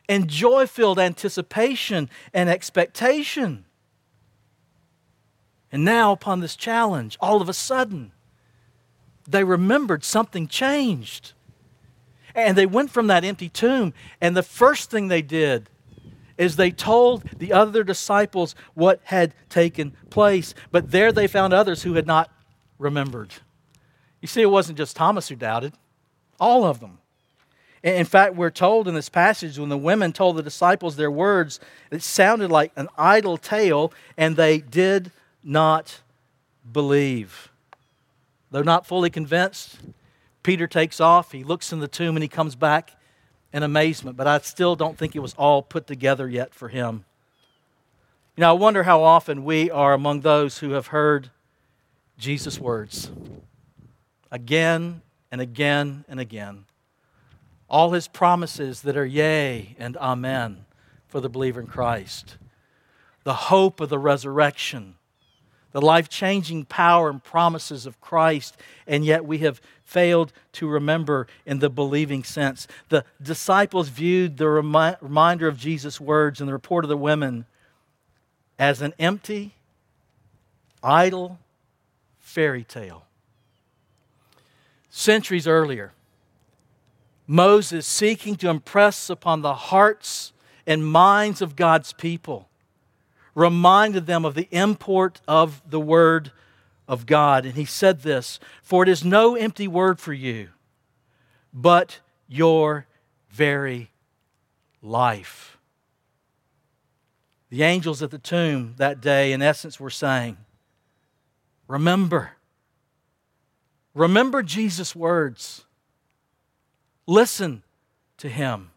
and 0.07 0.27
joy 0.27 0.67
filled 0.67 0.99
anticipation 0.99 2.09
and 2.33 2.49
expectation. 2.49 3.65
And 5.71 5.85
now, 5.85 6.11
upon 6.11 6.41
this 6.41 6.57
challenge, 6.57 7.17
all 7.21 7.41
of 7.41 7.47
a 7.47 7.53
sudden, 7.53 8.11
they 9.25 9.45
remembered 9.45 10.03
something 10.03 10.47
changed. 10.47 11.31
And 12.35 12.57
they 12.57 12.65
went 12.65 12.91
from 12.91 13.07
that 13.07 13.23
empty 13.23 13.47
tomb, 13.47 13.93
and 14.19 14.35
the 14.35 14.43
first 14.43 14.89
thing 14.89 15.07
they 15.07 15.21
did 15.21 15.69
is 16.41 16.55
they 16.55 16.71
told 16.71 17.21
the 17.37 17.53
other 17.53 17.83
disciples 17.83 18.55
what 18.73 18.99
had 19.03 19.31
taken 19.47 19.95
place. 20.09 20.55
But 20.71 20.89
there 20.89 21.11
they 21.11 21.27
found 21.27 21.53
others 21.53 21.83
who 21.83 21.93
had 21.93 22.07
not 22.07 22.31
remembered. 22.79 23.31
You 24.21 24.27
see, 24.27 24.41
it 24.41 24.49
wasn't 24.49 24.79
just 24.79 24.95
Thomas 24.95 25.29
who 25.29 25.35
doubted, 25.35 25.73
all 26.39 26.63
of 26.63 26.79
them. 26.79 26.97
In 27.83 28.05
fact, 28.05 28.33
we're 28.33 28.49
told 28.49 28.87
in 28.87 28.95
this 28.95 29.07
passage 29.07 29.59
when 29.59 29.69
the 29.69 29.77
women 29.77 30.13
told 30.13 30.35
the 30.35 30.41
disciples 30.41 30.95
their 30.95 31.11
words, 31.11 31.59
it 31.91 32.01
sounded 32.01 32.49
like 32.49 32.71
an 32.75 32.87
idle 32.97 33.37
tale, 33.37 33.93
and 34.17 34.35
they 34.35 34.57
did 34.57 35.11
not 35.43 36.01
believe. 36.71 37.51
Though 38.49 38.63
not 38.63 38.87
fully 38.87 39.11
convinced, 39.11 39.77
Peter 40.41 40.65
takes 40.65 40.99
off, 40.99 41.33
he 41.33 41.43
looks 41.43 41.71
in 41.71 41.81
the 41.81 41.87
tomb, 41.87 42.15
and 42.15 42.23
he 42.23 42.27
comes 42.27 42.55
back 42.55 42.93
in 43.53 43.63
amazement. 43.63 44.17
But 44.17 44.27
I 44.27 44.39
still 44.39 44.75
don't 44.75 44.97
think 44.97 45.15
it 45.15 45.19
was 45.19 45.33
all 45.35 45.61
put 45.61 45.87
together 45.87 46.27
yet 46.27 46.53
for 46.53 46.69
him. 46.69 47.05
You 48.35 48.41
know, 48.41 48.49
I 48.49 48.53
wonder 48.53 48.83
how 48.83 49.03
often 49.03 49.43
we 49.43 49.69
are 49.69 49.93
among 49.93 50.21
those 50.21 50.59
who 50.59 50.71
have 50.71 50.87
heard 50.87 51.31
Jesus' 52.17 52.59
words 52.59 53.11
again 54.31 55.01
and 55.31 55.41
again 55.41 56.05
and 56.07 56.19
again 56.19 56.65
all 57.71 57.91
his 57.91 58.09
promises 58.09 58.81
that 58.81 58.97
are 58.97 59.05
yea 59.05 59.75
and 59.79 59.95
amen 59.95 60.65
for 61.07 61.21
the 61.21 61.29
believer 61.29 61.61
in 61.61 61.67
Christ, 61.67 62.37
the 63.23 63.33
hope 63.33 63.79
of 63.79 63.87
the 63.87 63.97
resurrection, 63.97 64.95
the 65.71 65.81
life 65.81 66.09
changing 66.09 66.65
power 66.65 67.09
and 67.09 67.23
promises 67.23 67.85
of 67.85 67.99
Christ, 68.01 68.57
and 68.87 69.05
yet 69.05 69.25
we 69.25 69.39
have 69.39 69.61
failed 69.81 70.31
to 70.53 70.67
remember 70.67 71.27
in 71.45 71.59
the 71.59 71.69
believing 71.69 72.23
sense. 72.23 72.67
The 72.89 73.05
disciples 73.21 73.89
viewed 73.89 74.37
the 74.37 74.49
remi- 74.49 74.95
reminder 75.01 75.47
of 75.47 75.57
Jesus' 75.57 75.99
words 75.99 76.39
and 76.39 76.47
the 76.47 76.53
report 76.53 76.85
of 76.85 76.89
the 76.89 76.97
women 76.97 77.45
as 78.57 78.81
an 78.81 78.93
empty, 78.99 79.55
idle 80.83 81.39
fairy 82.19 82.63
tale. 82.63 83.05
Centuries 84.89 85.47
earlier, 85.47 85.93
Moses 87.27 87.87
seeking 87.87 88.35
to 88.35 88.49
impress 88.49 89.09
upon 89.09 89.41
the 89.41 89.55
hearts 89.55 90.33
and 90.67 90.85
minds 90.85 91.41
of 91.41 91.55
God's 91.55 91.93
people, 91.93 92.49
reminded 93.35 94.05
them 94.05 94.25
of 94.25 94.35
the 94.35 94.47
import 94.51 95.21
of 95.27 95.61
the 95.69 95.79
word 95.79 96.31
of 96.87 97.05
God. 97.05 97.45
And 97.45 97.55
he 97.55 97.65
said 97.65 98.01
this 98.01 98.39
For 98.61 98.83
it 98.83 98.89
is 98.89 99.03
no 99.03 99.35
empty 99.35 99.67
word 99.67 99.99
for 99.99 100.13
you, 100.13 100.49
but 101.53 101.99
your 102.27 102.85
very 103.29 103.91
life. 104.81 105.57
The 107.49 107.63
angels 107.63 108.01
at 108.01 108.11
the 108.11 108.17
tomb 108.17 108.75
that 108.77 109.01
day, 109.01 109.33
in 109.33 109.41
essence, 109.41 109.79
were 109.79 109.89
saying, 109.89 110.37
Remember. 111.67 112.31
Remember 113.93 114.41
Jesus' 114.41 114.95
words. 114.95 115.65
Listen 117.05 117.63
to 118.17 118.29
him. 118.29 118.71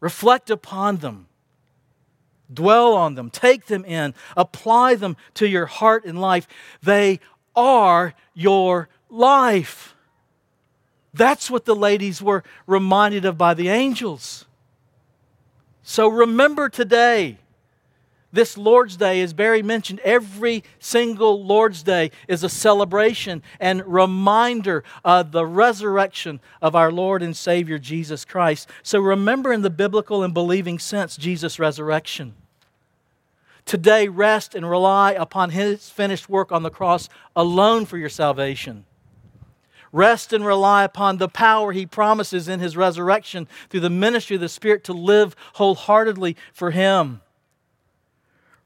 Reflect 0.00 0.50
upon 0.50 0.96
them. 0.96 1.28
Dwell 2.52 2.94
on 2.94 3.14
them. 3.14 3.30
Take 3.30 3.66
them 3.66 3.84
in. 3.84 4.14
Apply 4.36 4.94
them 4.94 5.16
to 5.34 5.48
your 5.48 5.66
heart 5.66 6.04
and 6.04 6.20
life. 6.20 6.46
They 6.82 7.20
are 7.56 8.14
your 8.34 8.88
life. 9.08 9.94
That's 11.12 11.50
what 11.50 11.64
the 11.64 11.76
ladies 11.76 12.20
were 12.20 12.42
reminded 12.66 13.24
of 13.24 13.38
by 13.38 13.54
the 13.54 13.68
angels. 13.68 14.46
So 15.82 16.08
remember 16.08 16.68
today 16.68 17.38
this 18.34 18.58
Lord's 18.58 18.96
Day, 18.96 19.22
as 19.22 19.32
Barry 19.32 19.62
mentioned, 19.62 20.00
every 20.00 20.64
single 20.78 21.44
Lord's 21.44 21.82
Day 21.82 22.10
is 22.28 22.42
a 22.42 22.48
celebration 22.48 23.42
and 23.60 23.84
reminder 23.86 24.84
of 25.04 25.32
the 25.32 25.46
resurrection 25.46 26.40
of 26.60 26.74
our 26.74 26.92
Lord 26.92 27.22
and 27.22 27.36
Savior 27.36 27.78
Jesus 27.78 28.24
Christ. 28.24 28.68
So 28.82 28.98
remember, 28.98 29.52
in 29.52 29.62
the 29.62 29.70
biblical 29.70 30.22
and 30.22 30.34
believing 30.34 30.78
sense, 30.78 31.16
Jesus' 31.16 31.58
resurrection. 31.58 32.34
Today, 33.64 34.08
rest 34.08 34.54
and 34.54 34.68
rely 34.68 35.12
upon 35.12 35.50
His 35.50 35.88
finished 35.88 36.28
work 36.28 36.52
on 36.52 36.62
the 36.62 36.70
cross 36.70 37.08
alone 37.34 37.86
for 37.86 37.96
your 37.96 38.10
salvation. 38.10 38.84
Rest 39.90 40.32
and 40.32 40.44
rely 40.44 40.84
upon 40.84 41.16
the 41.18 41.28
power 41.28 41.72
He 41.72 41.86
promises 41.86 42.48
in 42.48 42.60
His 42.60 42.76
resurrection 42.76 43.48
through 43.70 43.80
the 43.80 43.88
ministry 43.88 44.34
of 44.34 44.40
the 44.40 44.48
Spirit 44.48 44.84
to 44.84 44.92
live 44.92 45.34
wholeheartedly 45.54 46.36
for 46.52 46.72
Him. 46.72 47.20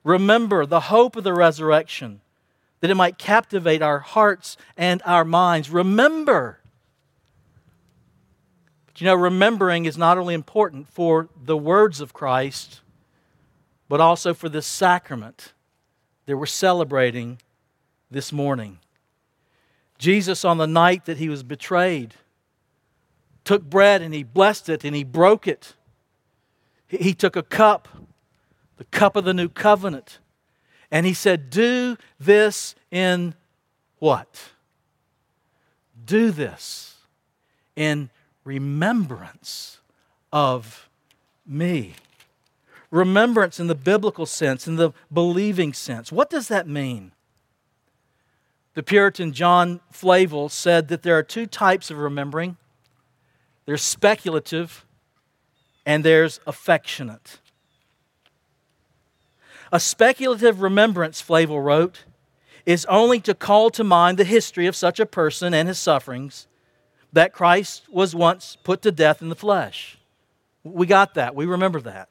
Remember 0.05 0.65
the 0.65 0.81
hope 0.81 1.17
of 1.17 1.25
the 1.25 1.35
resurrection, 1.35 2.21
that 2.81 2.91
it 2.91 2.95
might 2.95 3.19
captivate 3.19 3.83
our 3.83 3.99
hearts 3.99 4.57
and 4.77 5.03
our 5.05 5.25
minds. 5.25 5.71
Remember. 5.71 6.61
But 8.87 9.01
you 9.01 9.05
know, 9.07 9.15
remembering 9.15 9.85
is 9.85 9.99
not 9.99 10.19
only 10.19 10.35
important 10.35 10.89
for 10.89 11.29
the 11.37 11.57
words 11.57 12.01
of 12.01 12.13
Christ, 12.13 12.81
but 13.89 14.01
also 14.01 14.35
for 14.35 14.49
this 14.49 14.67
sacrament 14.67 15.53
that 16.27 16.37
we're 16.37 16.47
celebrating 16.47 17.39
this 18.11 18.33
morning. 18.33 18.79
Jesus, 19.99 20.45
on 20.45 20.59
the 20.59 20.67
night 20.67 21.07
that 21.07 21.17
he 21.17 21.29
was 21.29 21.43
betrayed, 21.43 22.15
took 23.45 23.63
bread 23.63 24.03
and 24.03 24.15
he 24.15 24.23
blessed 24.23 24.69
it 24.69 24.85
and 24.85 24.95
he 24.95 25.05
broke 25.05 25.49
it. 25.49 25.75
He 26.87 27.13
took 27.15 27.35
a 27.35 27.43
cup 27.43 27.89
the 28.79 28.85
cup 28.85 29.17
of 29.17 29.25
the 29.25 29.35
new 29.35 29.49
covenant. 29.49 30.19
And 30.91 31.05
he 31.05 31.13
said, 31.13 31.51
Do 31.51 31.99
this 32.19 32.75
in 32.91 33.35
what? 33.99 34.51
Do 36.05 36.31
this 36.31 36.97
in 37.77 38.09
remembrance 38.45 39.81
of 40.33 40.89
me. 41.47 41.95
Remembrance 42.91 43.61
in 43.61 43.67
the 43.67 43.75
biblical 43.75 44.25
sense, 44.25 44.67
in 44.67 44.77
the 44.77 44.93
believing 45.13 45.75
sense. 45.75 46.11
What 46.11 46.31
does 46.31 46.49
that 46.49 46.67
mean? 46.67 47.13
The 48.75 48.83
Puritan 48.83 49.33
John 49.33 49.81
Flavel 49.91 50.49
said 50.49 50.89
that 50.89 51.03
there 51.03 51.19
are 51.19 51.23
two 51.23 51.47
types 51.47 51.91
of 51.91 51.99
remembering 51.99 52.57
there's 53.67 53.83
speculative 53.83 54.87
and 55.85 56.03
there's 56.03 56.41
affectionate. 56.47 57.39
A 59.73 59.81
speculative 59.81 60.63
remembrance, 60.63 61.21
Flavel 61.21 61.61
wrote, 61.61 62.05
is 62.65 62.85
only 62.87 63.21
to 63.21 63.35
call 63.35 63.71
to 63.71 63.85
mind 63.85 64.19
the 64.19 64.25
history 64.25 64.67
of 64.67 64.77
such 64.77 65.01
a 65.01 65.07
person 65.07 65.55
and 65.55 65.69
his 65.69 65.79
sufferings 65.79 66.47
that 67.13 67.33
Christ 67.33 67.85
was 67.91 68.15
once 68.15 68.57
put 68.63 68.83
to 68.83 68.93
death 68.93 69.23
in 69.23 69.29
the 69.29 69.35
flesh. 69.35 69.99
We 70.65 70.87
got 70.87 71.15
that. 71.15 71.35
We 71.35 71.47
remember 71.47 71.81
that. 71.81 72.09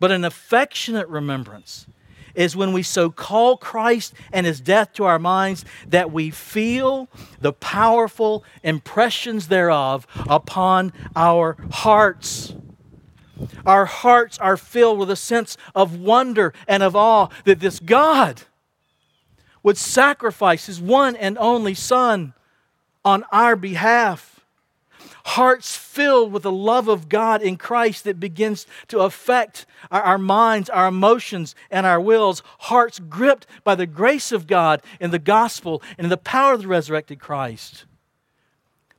But 0.00 0.12
an 0.12 0.24
affectionate 0.24 1.08
remembrance 1.08 1.86
is 2.34 2.54
when 2.54 2.72
we 2.72 2.82
so 2.82 3.10
call 3.10 3.56
Christ 3.56 4.14
and 4.32 4.46
his 4.46 4.60
death 4.60 4.92
to 4.94 5.04
our 5.04 5.18
minds 5.18 5.64
that 5.88 6.12
we 6.12 6.30
feel 6.30 7.08
the 7.40 7.52
powerful 7.52 8.44
impressions 8.62 9.48
thereof 9.48 10.06
upon 10.28 10.92
our 11.16 11.56
hearts. 11.70 12.54
Our 13.66 13.84
hearts 13.84 14.38
are 14.38 14.56
filled 14.56 14.98
with 14.98 15.10
a 15.10 15.16
sense 15.16 15.56
of 15.74 15.98
wonder 15.98 16.52
and 16.66 16.82
of 16.82 16.96
awe 16.96 17.28
that 17.44 17.60
this 17.60 17.80
God 17.80 18.42
would 19.62 19.76
sacrifice 19.76 20.66
his 20.66 20.80
one 20.80 21.16
and 21.16 21.36
only 21.38 21.74
Son 21.74 22.34
on 23.04 23.24
our 23.32 23.56
behalf. 23.56 24.40
Hearts 25.24 25.76
filled 25.76 26.32
with 26.32 26.42
the 26.42 26.52
love 26.52 26.88
of 26.88 27.08
God 27.08 27.42
in 27.42 27.56
Christ 27.56 28.04
that 28.04 28.18
begins 28.18 28.66
to 28.88 29.00
affect 29.00 29.66
our, 29.90 30.00
our, 30.00 30.18
minds, 30.18 30.70
our 30.70 30.88
emotions, 30.88 31.54
and 31.70 31.84
our 31.84 32.00
wills. 32.00 32.42
Hearts 32.60 32.98
gripped 32.98 33.46
by 33.62 33.74
the 33.74 33.86
grace 33.86 34.32
of 34.32 34.46
God 34.46 34.80
in 35.00 35.10
the 35.10 35.18
gospel 35.18 35.82
and 35.98 36.06
in 36.06 36.10
the 36.10 36.16
power 36.16 36.54
of 36.54 36.62
the 36.62 36.68
resurrected 36.68 37.20
Christ 37.20 37.84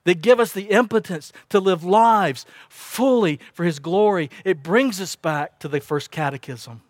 that 0.09 0.23
give 0.23 0.39
us 0.39 0.53
the 0.53 0.71
impotence 0.71 1.31
to 1.49 1.59
live 1.59 1.83
lives 1.83 2.43
fully 2.67 3.39
for 3.53 3.63
His 3.63 3.77
glory. 3.77 4.31
It 4.43 4.63
brings 4.63 4.99
us 4.99 5.15
back 5.15 5.59
to 5.59 5.67
the 5.67 5.79
first 5.79 6.09
catechism. 6.09 6.81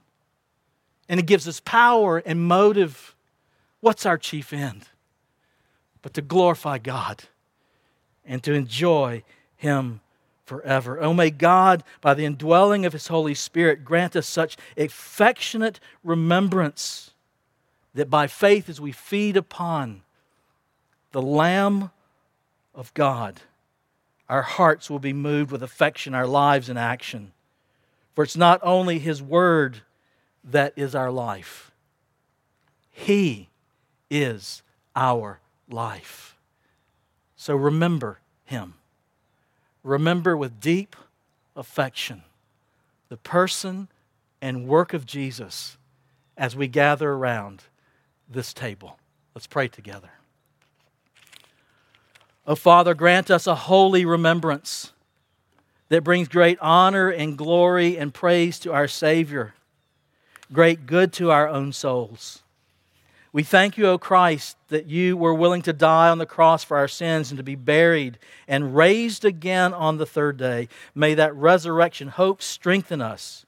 And 1.09 1.19
it 1.19 1.25
gives 1.25 1.45
us 1.45 1.59
power 1.59 2.19
and 2.25 2.39
motive. 2.39 3.13
What's 3.81 4.05
our 4.05 4.17
chief 4.17 4.53
end? 4.53 4.85
But 6.01 6.13
to 6.13 6.21
glorify 6.21 6.77
God 6.77 7.23
and 8.25 8.41
to 8.43 8.53
enjoy 8.53 9.23
Him 9.57 9.99
forever. 10.45 11.01
Oh, 11.01 11.13
may 11.13 11.29
God, 11.29 11.83
by 11.99 12.13
the 12.13 12.23
indwelling 12.23 12.85
of 12.85 12.93
His 12.93 13.07
Holy 13.07 13.33
Spirit, 13.35 13.83
grant 13.83 14.15
us 14.15 14.27
such 14.27 14.55
affectionate 14.77 15.81
remembrance 16.05 17.11
that 17.93 18.09
by 18.09 18.27
faith, 18.27 18.69
as 18.69 18.79
we 18.79 18.93
feed 18.93 19.35
upon 19.35 20.03
the 21.11 21.21
Lamb 21.21 21.91
of 22.79 22.93
God, 22.93 23.41
our 24.29 24.41
hearts 24.41 24.89
will 24.89 24.99
be 24.99 25.11
moved 25.11 25.51
with 25.51 25.61
affection, 25.61 26.15
our 26.15 26.25
lives 26.25 26.69
in 26.69 26.77
action. 26.77 27.33
For 28.15 28.23
it's 28.23 28.37
not 28.37 28.61
only 28.63 28.99
His 28.99 29.21
Word 29.21 29.81
that 30.45 30.71
is 30.77 30.95
our 30.95 31.11
life, 31.11 31.71
He 32.89 33.49
is 34.09 34.63
our 34.95 35.41
life. 35.69 36.37
So 37.35 37.53
remember 37.53 38.21
Him. 38.45 38.75
remember 39.83 40.37
with 40.37 40.61
deep 40.61 40.95
affection 41.55 42.23
the 43.09 43.17
person 43.17 43.89
and 44.41 44.67
work 44.67 44.93
of 44.93 45.05
Jesus 45.05 45.77
as 46.37 46.55
we 46.55 46.67
gather 46.69 47.11
around 47.11 47.63
this 48.29 48.53
table. 48.53 48.97
Let's 49.35 49.47
pray 49.47 49.67
together. 49.67 50.18
Oh, 52.49 52.55
Father, 52.55 52.95
grant 52.95 53.29
us 53.29 53.45
a 53.45 53.53
holy 53.53 54.05
remembrance 54.05 54.91
that 55.89 56.03
brings 56.03 56.27
great 56.27 56.57
honor 56.59 57.07
and 57.07 57.37
glory 57.37 57.95
and 57.95 58.11
praise 58.11 58.57
to 58.61 58.73
our 58.73 58.87
Savior, 58.87 59.53
great 60.51 60.87
good 60.87 61.13
to 61.13 61.29
our 61.29 61.47
own 61.47 61.71
souls. 61.73 62.41
We 63.31 63.43
thank 63.43 63.77
you, 63.77 63.85
O 63.85 63.99
Christ, 63.99 64.57
that 64.69 64.87
you 64.87 65.15
were 65.15 65.35
willing 65.35 65.61
to 65.61 65.73
die 65.73 66.09
on 66.09 66.17
the 66.17 66.25
cross 66.25 66.63
for 66.63 66.75
our 66.75 66.87
sins 66.87 67.29
and 67.29 67.37
to 67.37 67.43
be 67.43 67.53
buried 67.53 68.17
and 68.47 68.75
raised 68.75 69.25
again 69.25 69.71
on 69.71 69.97
the 69.99 70.07
third 70.07 70.37
day. 70.37 70.69
May 70.95 71.13
that 71.13 71.35
resurrection 71.35 72.07
hope 72.07 72.41
strengthen 72.41 72.99
us, 72.99 73.45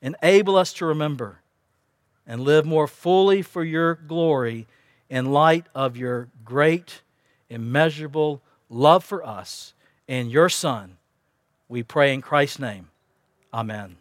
enable 0.00 0.56
us 0.56 0.72
to 0.72 0.86
remember, 0.86 1.40
and 2.26 2.40
live 2.40 2.64
more 2.64 2.88
fully 2.88 3.42
for 3.42 3.62
your 3.62 3.94
glory 3.94 4.66
in 5.10 5.32
light 5.32 5.66
of 5.74 5.98
your 5.98 6.28
great, 6.46 7.02
immeasurable 7.50 8.40
love 8.70 9.04
for 9.04 9.26
us 9.26 9.74
and 10.08 10.30
your 10.30 10.48
Son. 10.48 10.96
We 11.68 11.82
pray 11.82 12.14
in 12.14 12.22
Christ's 12.22 12.58
name. 12.58 12.88
Amen. 13.52 13.96